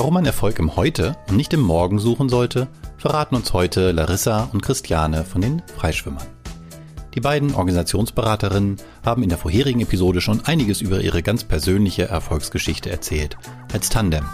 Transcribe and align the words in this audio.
Warum 0.00 0.14
man 0.14 0.24
Erfolg 0.24 0.58
im 0.58 0.76
Heute 0.76 1.14
und 1.28 1.36
nicht 1.36 1.52
im 1.52 1.60
Morgen 1.60 1.98
suchen 1.98 2.30
sollte, 2.30 2.68
verraten 2.96 3.34
uns 3.34 3.52
heute 3.52 3.92
Larissa 3.92 4.48
und 4.50 4.62
Christiane 4.62 5.26
von 5.26 5.42
den 5.42 5.60
Freischwimmern. 5.76 6.26
Die 7.12 7.20
beiden 7.20 7.54
Organisationsberaterinnen 7.54 8.78
haben 9.04 9.22
in 9.22 9.28
der 9.28 9.36
vorherigen 9.36 9.82
Episode 9.82 10.22
schon 10.22 10.42
einiges 10.46 10.80
über 10.80 11.02
ihre 11.02 11.22
ganz 11.22 11.44
persönliche 11.44 12.08
Erfolgsgeschichte 12.08 12.88
erzählt, 12.88 13.36
als 13.74 13.90
Tandem. 13.90 14.24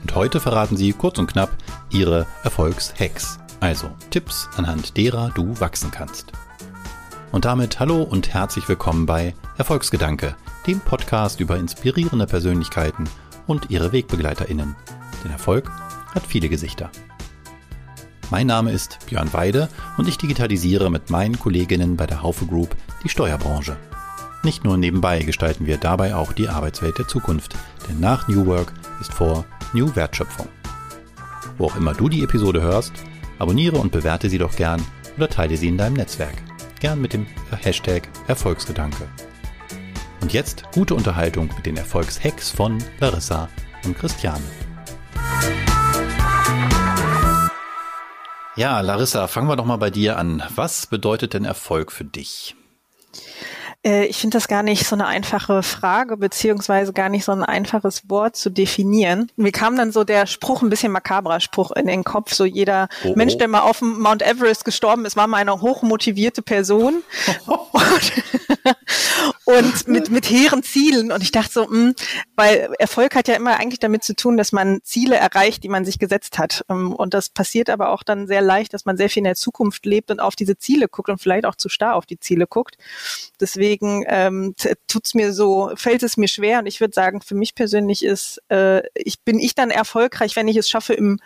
Und 0.00 0.14
heute 0.14 0.40
verraten 0.40 0.78
sie 0.78 0.94
kurz 0.94 1.18
und 1.18 1.30
knapp 1.30 1.50
ihre 1.90 2.24
Erfolgshacks, 2.42 3.38
also 3.60 3.90
Tipps, 4.08 4.48
anhand 4.56 4.96
derer 4.96 5.30
du 5.34 5.60
wachsen 5.60 5.90
kannst. 5.90 6.32
Und 7.30 7.44
damit 7.44 7.78
hallo 7.78 8.04
und 8.04 8.32
herzlich 8.32 8.66
willkommen 8.70 9.04
bei 9.04 9.34
Erfolgsgedanke, 9.58 10.34
dem 10.66 10.80
Podcast 10.80 11.40
über 11.40 11.58
inspirierende 11.58 12.26
Persönlichkeiten 12.26 13.04
und 13.48 13.70
ihre 13.70 13.90
WegbegleiterInnen. 13.90 14.76
Denn 15.24 15.32
Erfolg 15.32 15.68
hat 16.14 16.24
viele 16.24 16.48
Gesichter. 16.48 16.90
Mein 18.30 18.46
Name 18.46 18.72
ist 18.72 18.98
Björn 19.06 19.32
Weide 19.32 19.68
und 19.96 20.06
ich 20.06 20.18
digitalisiere 20.18 20.90
mit 20.90 21.10
meinen 21.10 21.38
Kolleginnen 21.38 21.96
bei 21.96 22.06
der 22.06 22.22
Haufe 22.22 22.46
Group 22.46 22.76
die 23.02 23.08
Steuerbranche. 23.08 23.76
Nicht 24.44 24.64
nur 24.64 24.76
nebenbei 24.76 25.20
gestalten 25.20 25.66
wir 25.66 25.78
dabei 25.78 26.14
auch 26.14 26.32
die 26.32 26.48
Arbeitswelt 26.48 26.98
der 26.98 27.08
Zukunft, 27.08 27.56
denn 27.88 27.98
nach 27.98 28.28
New 28.28 28.46
Work 28.46 28.72
ist 29.00 29.12
vor 29.12 29.46
New 29.72 29.96
Wertschöpfung. 29.96 30.48
Wo 31.56 31.66
auch 31.66 31.76
immer 31.76 31.94
du 31.94 32.08
die 32.08 32.22
Episode 32.22 32.60
hörst, 32.60 32.92
abonniere 33.38 33.78
und 33.78 33.92
bewerte 33.92 34.28
sie 34.28 34.38
doch 34.38 34.54
gern 34.54 34.84
oder 35.16 35.28
teile 35.28 35.56
sie 35.56 35.68
in 35.68 35.78
deinem 35.78 35.94
Netzwerk. 35.94 36.36
Gern 36.80 37.00
mit 37.00 37.14
dem 37.14 37.26
Hashtag 37.50 38.08
Erfolgsgedanke. 38.28 39.08
Und 40.20 40.32
jetzt 40.32 40.64
gute 40.72 40.94
Unterhaltung 40.94 41.48
mit 41.56 41.66
den 41.66 41.76
Erfolgshacks 41.76 42.50
von 42.50 42.82
Larissa 43.00 43.48
und 43.84 43.96
Christiane. 43.96 44.42
Ja, 48.56 48.80
Larissa, 48.80 49.28
fangen 49.28 49.48
wir 49.48 49.54
doch 49.54 49.64
mal 49.64 49.76
bei 49.76 49.90
dir 49.90 50.18
an. 50.18 50.42
Was 50.56 50.86
bedeutet 50.86 51.34
denn 51.34 51.44
Erfolg 51.44 51.92
für 51.92 52.04
dich? 52.04 52.56
Äh, 53.88 54.04
ich 54.06 54.18
finde 54.18 54.36
das 54.36 54.48
gar 54.48 54.62
nicht 54.62 54.86
so 54.86 54.94
eine 54.94 55.06
einfache 55.06 55.62
Frage, 55.62 56.16
beziehungsweise 56.16 56.92
gar 56.92 57.08
nicht 57.08 57.24
so 57.24 57.32
ein 57.32 57.42
einfaches 57.42 58.08
Wort 58.10 58.36
zu 58.36 58.50
definieren. 58.50 59.30
Mir 59.36 59.52
kam 59.52 59.76
dann 59.76 59.92
so 59.92 60.04
der 60.04 60.26
Spruch, 60.26 60.62
ein 60.62 60.68
bisschen 60.68 60.92
makabrer 60.92 61.40
Spruch 61.40 61.72
in 61.72 61.86
den 61.86 62.04
Kopf, 62.04 62.34
so 62.34 62.44
jeder 62.44 62.88
oh, 63.04 63.08
oh. 63.08 63.14
Mensch, 63.16 63.38
der 63.38 63.48
mal 63.48 63.60
auf 63.60 63.78
dem 63.78 64.00
Mount 64.00 64.22
Everest 64.22 64.64
gestorben 64.64 65.06
ist, 65.06 65.16
war 65.16 65.26
mal 65.26 65.38
eine 65.38 65.60
hochmotivierte 65.60 66.42
Person. 66.42 67.02
und 69.44 69.88
mit, 69.88 70.10
mit 70.10 70.28
hehren 70.28 70.62
Zielen. 70.62 71.10
Und 71.10 71.22
ich 71.22 71.30
dachte 71.30 71.52
so, 71.52 71.62
mh, 71.62 71.68
hm, 71.70 71.94
weil 72.36 72.74
Erfolg 72.78 73.14
hat 73.14 73.28
ja 73.28 73.34
immer 73.34 73.58
eigentlich 73.58 73.80
damit 73.80 74.04
zu 74.04 74.14
tun, 74.14 74.36
dass 74.36 74.52
man 74.52 74.80
Ziele 74.82 75.16
erreicht, 75.16 75.64
die 75.64 75.68
man 75.68 75.84
sich 75.84 75.98
gesetzt 75.98 76.38
hat. 76.38 76.64
Ähm, 76.68 76.92
und 76.92 77.14
das 77.14 77.30
passiert 77.30 77.70
aber 77.70 77.90
auch 77.90 78.02
dann 78.02 78.26
sehr 78.26 78.42
leicht, 78.42 78.74
dass 78.74 78.84
man 78.84 78.96
sehr 78.96 79.08
viel 79.08 79.20
in 79.20 79.24
der 79.24 79.34
Zukunft 79.34 79.86
lebt 79.86 80.10
und 80.10 80.20
auf 80.20 80.36
diese 80.36 80.58
Ziele 80.58 80.88
guckt 80.88 81.08
und 81.08 81.20
vielleicht 81.20 81.46
auch 81.46 81.54
zu 81.54 81.68
starr 81.68 81.94
auf 81.94 82.06
die 82.06 82.20
Ziele 82.20 82.46
guckt. 82.46 82.76
Deswegen 83.40 83.77
ähm, 83.82 84.54
tut's 84.86 85.14
mir 85.14 85.32
so, 85.32 85.72
fällt 85.74 86.02
es 86.02 86.16
mir 86.16 86.28
schwer. 86.28 86.60
Und 86.60 86.66
ich 86.66 86.80
würde 86.80 86.94
sagen, 86.94 87.20
für 87.20 87.34
mich 87.34 87.54
persönlich 87.54 88.04
ist, 88.04 88.42
äh, 88.50 88.82
ich 88.94 89.20
bin 89.20 89.38
ich 89.38 89.54
dann 89.54 89.70
erfolgreich, 89.70 90.36
wenn 90.36 90.48
ich 90.48 90.56
es 90.56 90.68
schaffe, 90.68 90.94
im 90.94 91.18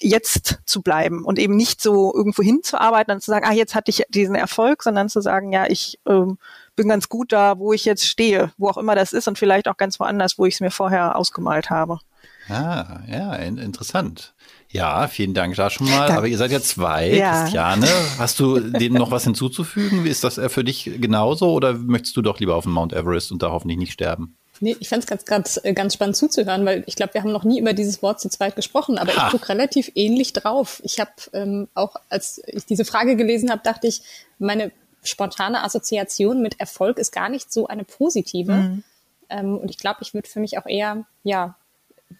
jetzt 0.00 0.58
zu 0.66 0.82
bleiben 0.82 1.24
und 1.24 1.38
eben 1.38 1.56
nicht 1.56 1.80
so 1.80 2.12
irgendwo 2.14 2.42
hinzuarbeiten 2.42 3.14
und 3.14 3.20
zu 3.20 3.30
sagen, 3.30 3.46
ah, 3.48 3.52
jetzt 3.52 3.74
hatte 3.74 3.90
ich 3.90 4.02
diesen 4.08 4.34
Erfolg, 4.34 4.82
sondern 4.82 5.08
zu 5.08 5.20
sagen, 5.20 5.52
ja, 5.52 5.66
ich 5.68 6.00
ähm, 6.06 6.38
bin 6.74 6.88
ganz 6.88 7.08
gut 7.08 7.32
da, 7.32 7.58
wo 7.58 7.72
ich 7.72 7.84
jetzt 7.84 8.06
stehe, 8.06 8.52
wo 8.56 8.68
auch 8.68 8.76
immer 8.76 8.96
das 8.96 9.12
ist 9.12 9.28
und 9.28 9.38
vielleicht 9.38 9.68
auch 9.68 9.76
ganz 9.76 10.00
woanders, 10.00 10.38
wo 10.38 10.46
ich 10.46 10.54
es 10.54 10.60
mir 10.60 10.72
vorher 10.72 11.16
ausgemalt 11.16 11.70
habe. 11.70 12.00
Ah, 12.48 13.00
ja, 13.06 13.34
interessant. 13.34 14.34
Ja, 14.74 15.06
vielen 15.06 15.34
Dank 15.34 15.54
da 15.54 15.70
schon 15.70 15.88
mal. 15.88 16.10
Aber 16.10 16.26
ihr 16.26 16.36
seid 16.36 16.50
ja 16.50 16.60
zwei, 16.60 17.08
ja. 17.14 17.42
Christiane. 17.42 17.86
Hast 18.18 18.40
du 18.40 18.58
dem 18.58 18.94
noch 18.94 19.12
was 19.12 19.22
hinzuzufügen? 19.22 20.04
Ist 20.04 20.24
das 20.24 20.40
für 20.48 20.64
dich 20.64 20.90
genauso 21.00 21.52
oder 21.52 21.74
möchtest 21.74 22.16
du 22.16 22.22
doch 22.22 22.40
lieber 22.40 22.56
auf 22.56 22.64
dem 22.64 22.72
Mount 22.72 22.92
Everest 22.92 23.30
und 23.30 23.40
da 23.40 23.52
hoffentlich 23.52 23.78
nicht 23.78 23.92
sterben? 23.92 24.36
Nee, 24.58 24.76
ich 24.80 24.88
fand 24.88 25.04
es 25.04 25.08
ganz, 25.08 25.24
ganz, 25.24 25.60
äh, 25.62 25.74
ganz 25.74 25.94
spannend 25.94 26.16
zuzuhören, 26.16 26.66
weil 26.66 26.82
ich 26.86 26.96
glaube, 26.96 27.14
wir 27.14 27.22
haben 27.22 27.30
noch 27.30 27.44
nie 27.44 27.60
über 27.60 27.72
dieses 27.72 28.02
Wort 28.02 28.20
zu 28.20 28.28
zweit 28.28 28.56
gesprochen, 28.56 28.98
aber 28.98 29.14
ha. 29.14 29.26
ich 29.26 29.32
gucke 29.32 29.48
relativ 29.48 29.92
ähnlich 29.94 30.32
drauf. 30.32 30.80
Ich 30.84 30.98
habe 30.98 31.12
ähm, 31.32 31.68
auch, 31.74 31.94
als 32.08 32.42
ich 32.46 32.66
diese 32.66 32.84
Frage 32.84 33.14
gelesen 33.14 33.50
habe, 33.50 33.62
dachte 33.62 33.86
ich, 33.86 34.02
meine 34.40 34.72
spontane 35.04 35.62
Assoziation 35.62 36.42
mit 36.42 36.58
Erfolg 36.58 36.98
ist 36.98 37.12
gar 37.12 37.28
nicht 37.28 37.52
so 37.52 37.68
eine 37.68 37.84
positive. 37.84 38.52
Mhm. 38.52 38.84
Ähm, 39.28 39.58
und 39.58 39.70
ich 39.70 39.78
glaube, 39.78 39.98
ich 40.02 40.14
würde 40.14 40.28
für 40.28 40.40
mich 40.40 40.58
auch 40.58 40.66
eher, 40.66 41.04
ja, 41.22 41.56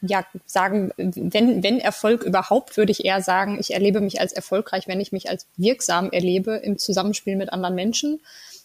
ja, 0.01 0.25
sagen, 0.47 0.93
wenn, 0.97 1.63
wenn 1.63 1.81
Erfolg 1.81 2.23
überhaupt, 2.23 2.77
würde 2.77 2.93
ich 2.93 3.05
eher 3.05 3.23
sagen, 3.23 3.59
ich 3.59 3.75
erlebe 3.75 4.01
mich 4.01 4.21
als 4.21 4.33
erfolgreich, 4.33 4.87
wenn 4.89 5.01
ich 5.01 5.13
mich 5.13 5.29
als 5.29 5.47
wirksam 5.57 6.11
erlebe 6.11 6.57
im 6.57 6.79
Zusammenspiel 6.79 7.37
mit 7.37 7.53
anderen 7.53 7.75
Menschen. 7.75 8.21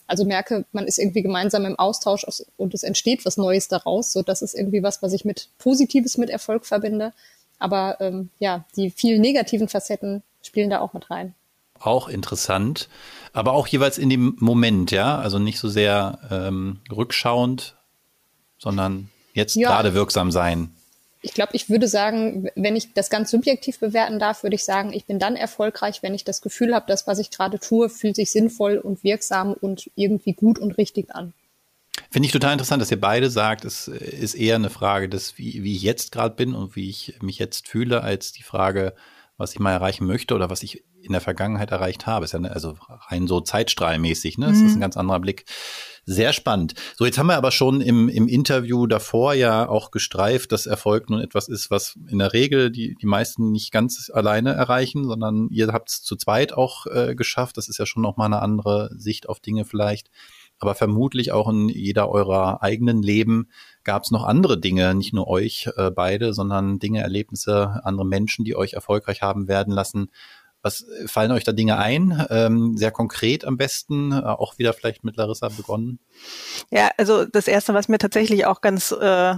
Also 0.07 0.25
merke, 0.25 0.65
man 0.71 0.87
ist 0.87 0.97
irgendwie 0.97 1.21
gemeinsam 1.21 1.65
im 1.65 1.77
Austausch 1.77 2.25
und 2.57 2.73
es 2.73 2.83
entsteht 2.83 3.25
was 3.25 3.37
Neues 3.37 3.67
daraus. 3.67 4.11
So, 4.11 4.23
das 4.23 4.41
ist 4.41 4.55
irgendwie 4.55 4.81
was, 4.81 5.01
was 5.01 5.13
ich 5.13 5.23
mit 5.25 5.49
Positives 5.59 6.17
mit 6.17 6.29
Erfolg 6.29 6.65
verbinde. 6.65 7.13
Aber 7.59 7.97
ähm, 7.99 8.29
ja, 8.39 8.65
die 8.75 8.89
vielen 8.89 9.21
negativen 9.21 9.67
Facetten 9.67 10.23
spielen 10.41 10.69
da 10.69 10.79
auch 10.79 10.93
mit 10.93 11.11
rein. 11.11 11.35
Auch 11.79 12.09
interessant 12.09 12.89
aber 13.33 13.53
auch 13.53 13.67
jeweils 13.67 13.97
in 13.97 14.09
dem 14.09 14.35
Moment, 14.39 14.91
ja, 14.91 15.17
also 15.17 15.39
nicht 15.39 15.59
so 15.59 15.69
sehr 15.69 16.19
ähm, 16.31 16.79
rückschauend, 16.91 17.75
sondern 18.57 19.09
jetzt 19.33 19.55
ja. 19.55 19.69
gerade 19.69 19.93
wirksam 19.93 20.31
sein. 20.31 20.73
Ich 21.21 21.33
glaube, 21.33 21.51
ich 21.53 21.69
würde 21.69 21.87
sagen, 21.87 22.49
wenn 22.55 22.77
ich 22.77 22.93
das 22.93 23.09
ganz 23.09 23.29
subjektiv 23.31 23.79
bewerten 23.79 24.19
darf, 24.19 24.43
würde 24.43 24.55
ich 24.55 24.63
sagen, 24.63 24.93
ich 24.93 25.05
bin 25.05 25.19
dann 25.19 25.35
erfolgreich, 25.35 26.01
wenn 26.01 26.13
ich 26.13 26.23
das 26.23 26.41
Gefühl 26.41 26.73
habe, 26.73 26.85
das, 26.87 27.07
was 27.07 27.19
ich 27.19 27.29
gerade 27.29 27.59
tue, 27.59 27.89
fühlt 27.89 28.15
sich 28.15 28.31
sinnvoll 28.31 28.77
und 28.77 29.03
wirksam 29.03 29.53
und 29.53 29.91
irgendwie 29.95 30.33
gut 30.33 30.59
und 30.59 30.77
richtig 30.77 31.13
an. 31.13 31.33
Finde 32.09 32.27
ich 32.27 32.31
total 32.31 32.53
interessant, 32.53 32.81
dass 32.81 32.91
ihr 32.91 32.99
beide 32.99 33.29
sagt, 33.29 33.65
es 33.65 33.87
ist 33.87 34.33
eher 34.33 34.55
eine 34.55 34.69
Frage 34.69 35.09
des, 35.09 35.37
wie, 35.37 35.63
wie 35.63 35.75
ich 35.75 35.83
jetzt 35.83 36.11
gerade 36.11 36.35
bin 36.35 36.55
und 36.55 36.75
wie 36.75 36.89
ich 36.89 37.15
mich 37.21 37.37
jetzt 37.37 37.67
fühle, 37.67 38.01
als 38.01 38.31
die 38.31 38.43
Frage, 38.43 38.93
was 39.39 39.53
ich 39.53 39.59
mal 39.59 39.71
erreichen 39.71 40.05
möchte 40.05 40.35
oder 40.35 40.49
was 40.49 40.61
ich 40.61 40.83
in 41.01 41.13
der 41.13 41.21
Vergangenheit 41.21 41.71
erreicht 41.71 42.05
habe. 42.05 42.25
Ist 42.25 42.33
ja 42.33 42.39
ne, 42.39 42.51
also 42.51 42.75
rein 43.09 43.25
so 43.25 43.39
zeitstrahlmäßig, 43.39 44.37
ne? 44.37 44.47
Das 44.47 44.57
mhm. 44.57 44.67
ist 44.67 44.75
ein 44.75 44.81
ganz 44.81 44.97
anderer 44.97 45.19
Blick. 45.19 45.45
Sehr 46.05 46.33
spannend. 46.33 46.73
So, 46.97 47.05
jetzt 47.05 47.17
haben 47.17 47.27
wir 47.27 47.37
aber 47.37 47.51
schon 47.51 47.81
im, 47.81 48.09
im 48.09 48.27
Interview 48.27 48.85
davor 48.85 49.33
ja 49.33 49.69
auch 49.69 49.91
gestreift, 49.91 50.51
dass 50.51 50.65
Erfolg 50.65 51.09
nun 51.09 51.21
etwas 51.21 51.47
ist, 51.47 51.71
was 51.71 51.97
in 52.09 52.19
der 52.19 52.33
Regel 52.33 52.71
die, 52.71 52.95
die 52.95 53.05
meisten 53.05 53.51
nicht 53.51 53.71
ganz 53.71 54.11
alleine 54.13 54.53
erreichen, 54.53 55.05
sondern 55.05 55.47
ihr 55.51 55.67
habt 55.67 55.89
es 55.89 56.01
zu 56.01 56.15
zweit 56.15 56.51
auch 56.51 56.85
äh, 56.87 57.15
geschafft. 57.15 57.57
Das 57.57 57.69
ist 57.69 57.77
ja 57.77 57.85
schon 57.85 58.03
nochmal 58.03 58.25
eine 58.25 58.41
andere 58.41 58.89
Sicht 58.97 59.29
auf 59.29 59.39
Dinge 59.39 59.65
vielleicht. 59.65 60.09
Aber 60.59 60.75
vermutlich 60.75 61.31
auch 61.31 61.49
in 61.49 61.69
jeder 61.69 62.09
eurer 62.09 62.61
eigenen 62.61 63.01
Leben 63.01 63.47
gab 63.83 64.03
es 64.03 64.11
noch 64.11 64.25
andere 64.25 64.59
Dinge, 64.59 64.93
nicht 64.93 65.13
nur 65.13 65.27
euch 65.27 65.69
äh, 65.77 65.89
beide, 65.89 66.33
sondern 66.33 66.79
Dinge, 66.79 67.01
Erlebnisse, 67.01 67.81
andere 67.83 68.05
Menschen, 68.05 68.43
die 68.43 68.55
euch 68.55 68.73
erfolgreich 68.73 69.21
haben 69.21 69.47
werden 69.47 69.73
lassen. 69.73 70.09
Was 70.61 70.81
äh, 70.81 71.07
fallen 71.07 71.31
euch 71.31 71.43
da 71.43 71.53
Dinge 71.53 71.77
ein? 71.77 72.25
Ähm, 72.29 72.75
sehr 72.75 72.91
konkret 72.91 73.45
am 73.45 73.57
besten, 73.57 74.11
äh, 74.11 74.15
auch 74.15 74.57
wieder 74.57 74.73
vielleicht 74.73 75.03
mit 75.03 75.15
Larissa 75.15 75.47
begonnen. 75.49 75.99
Ja, 76.69 76.89
also 76.97 77.25
das 77.25 77.47
erste, 77.47 77.73
was 77.73 77.87
mir 77.87 77.97
tatsächlich 77.97 78.45
auch 78.45 78.59
ganz 78.61 78.91
äh, 78.91 79.35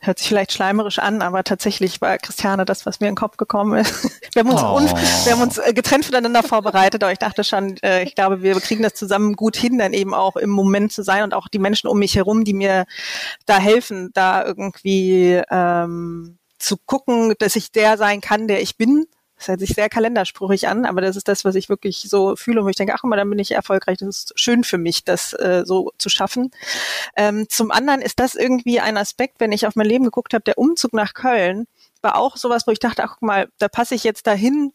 hört 0.00 0.18
sich 0.18 0.28
vielleicht 0.28 0.52
schleimerisch 0.52 0.98
an, 0.98 1.22
aber 1.22 1.44
tatsächlich 1.44 2.00
war 2.00 2.18
Christiane 2.18 2.64
das, 2.64 2.84
was 2.84 3.00
mir 3.00 3.08
in 3.08 3.12
den 3.12 3.18
Kopf 3.18 3.36
gekommen 3.38 3.78
ist. 3.78 4.10
Wir 4.34 4.40
haben 4.40 4.50
uns, 4.50 4.92
oh. 4.92 5.26
wir 5.26 5.32
haben 5.32 5.42
uns 5.42 5.58
äh, 5.58 5.72
getrennt 5.72 6.06
voneinander 6.06 6.42
vorbereitet, 6.42 7.04
aber 7.04 7.12
ich 7.12 7.20
dachte 7.20 7.44
schon, 7.44 7.76
äh, 7.84 8.02
ich 8.02 8.16
glaube, 8.16 8.42
wir 8.42 8.58
kriegen 8.60 8.82
das 8.82 8.94
zusammen 8.94 9.34
gut 9.34 9.56
hin, 9.56 9.78
dann 9.78 9.92
eben 9.92 10.12
auch 10.12 10.34
im 10.34 10.50
Moment 10.50 10.92
zu 10.92 11.04
sein 11.04 11.22
und 11.22 11.34
auch 11.34 11.46
die 11.46 11.60
Menschen 11.60 11.86
um 11.86 12.00
mich 12.00 12.16
herum, 12.16 12.42
die 12.42 12.52
mir 12.52 12.84
da 13.46 13.58
helfen, 13.58 14.10
da 14.12 14.44
irgendwie 14.44 15.40
ähm, 15.50 16.38
zu 16.58 16.76
gucken, 16.84 17.34
dass 17.38 17.54
ich 17.54 17.70
der 17.70 17.96
sein 17.96 18.20
kann, 18.20 18.48
der 18.48 18.60
ich 18.60 18.76
bin 18.76 19.06
das 19.36 19.48
hört 19.48 19.60
sich 19.60 19.70
sehr 19.70 19.88
kalenderspruchig 19.88 20.68
an, 20.68 20.84
aber 20.84 21.00
das 21.00 21.16
ist 21.16 21.28
das, 21.28 21.44
was 21.44 21.54
ich 21.54 21.68
wirklich 21.68 22.06
so 22.08 22.36
fühle 22.36 22.60
und 22.60 22.66
wo 22.66 22.70
ich 22.70 22.76
denke, 22.76 22.94
ach 22.94 23.00
guck 23.00 23.10
mal, 23.10 23.16
dann 23.16 23.30
bin 23.30 23.38
ich 23.38 23.52
erfolgreich. 23.52 23.98
Das 23.98 24.08
ist 24.08 24.32
schön 24.36 24.64
für 24.64 24.78
mich, 24.78 25.04
das 25.04 25.32
äh, 25.34 25.62
so 25.64 25.92
zu 25.98 26.08
schaffen. 26.08 26.50
Ähm, 27.16 27.46
zum 27.48 27.70
anderen 27.70 28.00
ist 28.00 28.20
das 28.20 28.34
irgendwie 28.34 28.80
ein 28.80 28.96
Aspekt, 28.96 29.40
wenn 29.40 29.52
ich 29.52 29.66
auf 29.66 29.76
mein 29.76 29.86
Leben 29.86 30.04
geguckt 30.04 30.34
habe, 30.34 30.44
der 30.44 30.58
Umzug 30.58 30.92
nach 30.92 31.14
Köln 31.14 31.66
war 32.02 32.16
auch 32.16 32.36
sowas, 32.36 32.66
wo 32.66 32.70
ich 32.70 32.78
dachte, 32.78 33.02
ach 33.02 33.14
guck 33.14 33.22
mal, 33.22 33.48
da 33.58 33.68
passe 33.68 33.94
ich 33.94 34.04
jetzt 34.04 34.26
dahin 34.26 34.72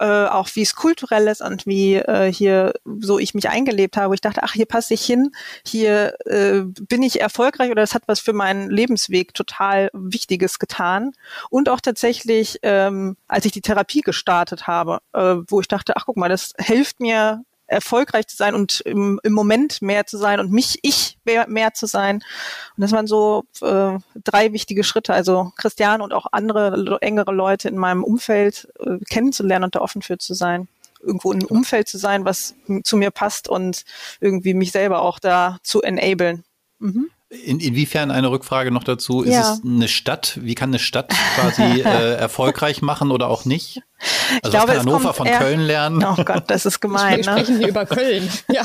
äh, 0.00 0.26
auch 0.26 0.48
wie 0.54 0.62
es 0.62 0.74
kulturell 0.74 1.28
ist 1.28 1.40
und 1.40 1.66
wie 1.66 1.96
äh, 1.96 2.32
hier 2.32 2.72
so 3.00 3.18
ich 3.18 3.34
mich 3.34 3.48
eingelebt 3.48 3.96
habe. 3.96 4.14
Ich 4.14 4.20
dachte, 4.20 4.42
ach, 4.42 4.52
hier 4.52 4.66
passe 4.66 4.94
ich 4.94 5.04
hin, 5.04 5.32
hier 5.64 6.14
äh, 6.26 6.62
bin 6.62 7.02
ich 7.02 7.20
erfolgreich 7.20 7.70
oder 7.70 7.82
das 7.82 7.94
hat 7.94 8.04
was 8.06 8.20
für 8.20 8.32
meinen 8.32 8.70
Lebensweg 8.70 9.34
total 9.34 9.90
Wichtiges 9.92 10.58
getan. 10.58 11.12
Und 11.50 11.68
auch 11.68 11.80
tatsächlich, 11.80 12.58
ähm, 12.62 13.16
als 13.26 13.44
ich 13.44 13.52
die 13.52 13.60
Therapie 13.60 14.02
gestartet 14.02 14.66
habe, 14.66 15.00
äh, 15.12 15.36
wo 15.48 15.60
ich 15.60 15.68
dachte, 15.68 15.96
ach 15.96 16.06
guck 16.06 16.16
mal, 16.16 16.28
das 16.28 16.52
hilft 16.58 17.00
mir 17.00 17.44
erfolgreich 17.68 18.26
zu 18.26 18.36
sein 18.36 18.54
und 18.54 18.80
im, 18.80 19.20
im 19.22 19.32
Moment 19.32 19.80
mehr 19.80 20.06
zu 20.06 20.16
sein 20.16 20.40
und 20.40 20.50
mich, 20.50 20.78
ich 20.82 21.18
mehr, 21.24 21.46
mehr 21.48 21.74
zu 21.74 21.86
sein. 21.86 22.16
Und 22.16 22.80
das 22.80 22.92
waren 22.92 23.06
so 23.06 23.44
äh, 23.60 23.98
drei 24.24 24.52
wichtige 24.52 24.82
Schritte. 24.82 25.14
Also 25.14 25.52
Christian 25.56 26.00
und 26.00 26.12
auch 26.12 26.26
andere 26.32 26.98
engere 27.00 27.32
Leute 27.32 27.68
in 27.68 27.76
meinem 27.76 28.02
Umfeld 28.02 28.68
äh, 28.80 28.98
kennenzulernen 29.08 29.64
und 29.64 29.74
da 29.74 29.80
offen 29.80 30.02
für 30.02 30.18
zu 30.18 30.34
sein 30.34 30.68
irgendwo 31.00 31.30
in 31.30 31.38
einem 31.38 31.48
Umfeld 31.48 31.86
zu 31.86 31.96
sein, 31.96 32.24
was 32.24 32.56
zu 32.82 32.96
mir 32.96 33.12
passt 33.12 33.48
und 33.48 33.84
irgendwie 34.20 34.52
mich 34.52 34.72
selber 34.72 35.02
auch 35.02 35.20
da 35.20 35.58
zu 35.62 35.80
enablen. 35.80 36.42
Mhm. 36.80 37.08
In, 37.30 37.60
inwiefern 37.60 38.10
eine 38.10 38.30
Rückfrage 38.30 38.70
noch 38.70 38.84
dazu? 38.84 39.22
Ist 39.22 39.34
ja. 39.34 39.52
es 39.52 39.62
eine 39.62 39.86
Stadt? 39.88 40.38
Wie 40.40 40.54
kann 40.54 40.70
eine 40.70 40.78
Stadt 40.78 41.12
quasi 41.34 41.62
äh, 41.82 42.14
erfolgreich 42.14 42.80
machen 42.80 43.10
oder 43.10 43.28
auch 43.28 43.44
nicht? 43.44 43.82
Also 43.98 44.38
ich 44.44 44.50
glaube, 44.50 44.72
kann 44.72 44.80
Hannover 44.80 45.12
von 45.12 45.26
eher, 45.26 45.38
Köln 45.38 45.60
lernen. 45.60 46.02
Oh 46.02 46.24
Gott, 46.24 46.44
das 46.46 46.64
ist 46.64 46.80
gemein. 46.80 47.18
Wir 47.18 47.32
ne? 47.32 47.40
sprechen 47.40 47.58
hier 47.58 47.68
über 47.68 47.84
Köln. 47.84 48.30
Ja. 48.50 48.64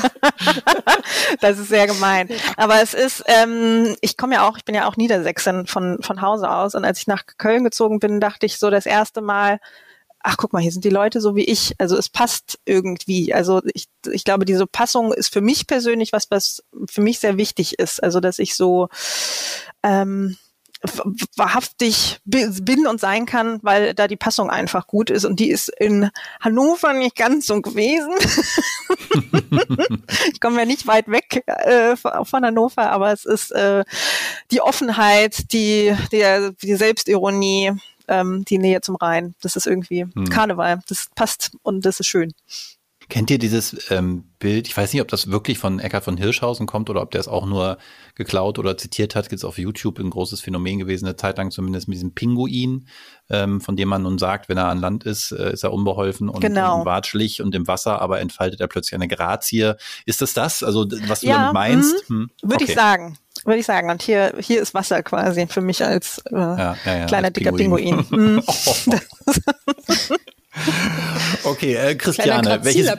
das 1.40 1.58
ist 1.58 1.68
sehr 1.68 1.86
gemein. 1.86 2.28
Aber 2.56 2.80
es 2.80 2.94
ist, 2.94 3.22
ähm, 3.26 3.96
ich 4.00 4.16
komme 4.16 4.36
ja 4.36 4.48
auch, 4.48 4.56
ich 4.56 4.64
bin 4.64 4.74
ja 4.74 4.88
auch 4.88 4.96
Niedersächsin 4.96 5.66
von, 5.66 5.98
von 6.00 6.22
Hause 6.22 6.50
aus. 6.50 6.74
Und 6.74 6.86
als 6.86 7.00
ich 7.00 7.06
nach 7.06 7.24
Köln 7.36 7.64
gezogen 7.64 8.00
bin, 8.00 8.18
dachte 8.18 8.46
ich 8.46 8.58
so 8.58 8.70
das 8.70 8.86
erste 8.86 9.20
Mal, 9.20 9.60
ach 10.24 10.38
guck 10.38 10.52
mal, 10.52 10.62
hier 10.62 10.72
sind 10.72 10.84
die 10.84 10.90
Leute 10.90 11.20
so 11.20 11.36
wie 11.36 11.44
ich. 11.44 11.74
Also 11.78 11.96
es 11.96 12.08
passt 12.08 12.58
irgendwie. 12.64 13.32
Also 13.32 13.60
ich, 13.74 13.86
ich 14.10 14.24
glaube, 14.24 14.46
diese 14.46 14.66
Passung 14.66 15.12
ist 15.12 15.32
für 15.32 15.42
mich 15.42 15.66
persönlich 15.66 16.12
was, 16.12 16.30
was 16.30 16.64
für 16.90 17.02
mich 17.02 17.20
sehr 17.20 17.36
wichtig 17.36 17.78
ist. 17.78 18.02
Also 18.02 18.20
dass 18.20 18.38
ich 18.38 18.56
so 18.56 18.88
ähm, 19.82 20.36
wahrhaftig 21.36 22.20
bin 22.24 22.86
und 22.86 23.00
sein 23.00 23.26
kann, 23.26 23.58
weil 23.62 23.94
da 23.94 24.08
die 24.08 24.16
Passung 24.16 24.50
einfach 24.50 24.86
gut 24.86 25.10
ist 25.10 25.24
und 25.24 25.40
die 25.40 25.50
ist 25.50 25.68
in 25.68 26.10
Hannover 26.40 26.92
nicht 26.92 27.16
ganz 27.16 27.46
so 27.46 27.60
gewesen. 27.60 28.12
ich 30.32 30.40
komme 30.40 30.60
ja 30.60 30.66
nicht 30.66 30.86
weit 30.86 31.08
weg 31.08 31.42
äh, 31.46 31.96
von 31.96 32.44
Hannover, 32.44 32.90
aber 32.90 33.12
es 33.12 33.24
ist 33.24 33.50
äh, 33.52 33.84
die 34.50 34.60
Offenheit, 34.60 35.52
die, 35.52 35.94
die, 36.12 36.50
die 36.62 36.74
Selbstironie, 36.74 37.72
ähm, 38.08 38.44
die 38.44 38.58
Nähe 38.58 38.80
zum 38.80 38.96
Rhein. 38.96 39.34
Das 39.40 39.56
ist 39.56 39.66
irgendwie 39.66 40.02
hm. 40.02 40.28
Karneval. 40.28 40.80
Das 40.88 41.08
passt 41.14 41.52
und 41.62 41.84
das 41.84 42.00
ist 42.00 42.06
schön. 42.06 42.32
Kennt 43.08 43.30
ihr 43.30 43.38
dieses 43.38 43.90
ähm, 43.90 44.24
Bild? 44.38 44.66
Ich 44.66 44.76
weiß 44.76 44.92
nicht, 44.92 45.02
ob 45.02 45.08
das 45.08 45.30
wirklich 45.30 45.58
von 45.58 45.78
Eckhard 45.78 46.04
von 46.04 46.16
Hirschhausen 46.16 46.66
kommt 46.66 46.88
oder 46.88 47.02
ob 47.02 47.10
der 47.10 47.20
es 47.20 47.28
auch 47.28 47.44
nur 47.44 47.76
geklaut 48.14 48.58
oder 48.58 48.78
zitiert 48.78 49.14
hat. 49.14 49.28
Gibt 49.28 49.40
es 49.40 49.44
auf 49.44 49.58
YouTube 49.58 49.98
ein 49.98 50.08
großes 50.08 50.40
Phänomen 50.40 50.78
gewesen, 50.78 51.06
eine 51.06 51.16
Zeit 51.16 51.36
lang 51.36 51.50
zumindest 51.50 51.86
mit 51.86 51.96
diesem 51.96 52.14
Pinguin, 52.14 52.86
ähm, 53.28 53.60
von 53.60 53.76
dem 53.76 53.88
man 53.88 54.02
nun 54.02 54.18
sagt, 54.18 54.48
wenn 54.48 54.56
er 54.56 54.68
an 54.68 54.78
Land 54.78 55.04
ist, 55.04 55.32
äh, 55.32 55.52
ist 55.52 55.64
er 55.64 55.72
unbeholfen 55.72 56.28
und, 56.28 56.40
genau. 56.40 56.80
und 56.80 56.86
watschlich 56.86 57.42
und 57.42 57.54
im 57.54 57.66
Wasser, 57.66 58.00
aber 58.00 58.20
entfaltet 58.20 58.60
er 58.60 58.68
plötzlich 58.68 58.94
eine 58.94 59.08
Grazie. 59.08 59.74
Ist 60.06 60.22
das 60.22 60.32
das? 60.32 60.62
Also 60.62 60.86
was 61.06 61.20
du 61.20 61.26
ja, 61.26 61.36
damit 61.36 61.54
meinst? 61.54 62.08
Hm, 62.08 62.30
Würde 62.42 62.54
okay. 62.54 62.64
ich 62.68 62.74
sagen 62.74 63.18
würde 63.44 63.58
ich 63.58 63.66
sagen. 63.66 63.90
Und 63.90 64.02
hier, 64.02 64.34
hier 64.38 64.62
ist 64.62 64.74
Wasser 64.74 65.02
quasi 65.02 65.46
für 65.46 65.60
mich 65.60 65.84
als 65.84 66.18
äh, 66.30 66.34
ja, 66.34 66.76
ja, 66.84 66.96
ja, 66.98 67.06
kleiner 67.06 67.28
als 67.28 67.34
dicker 67.34 67.52
Pinguin. 67.52 68.04
Pinguin. 68.06 68.42
oh. 68.46 68.94
Okay, 71.44 71.74
äh, 71.74 71.94
Christiane, 71.94 72.60
welches, 72.62 72.90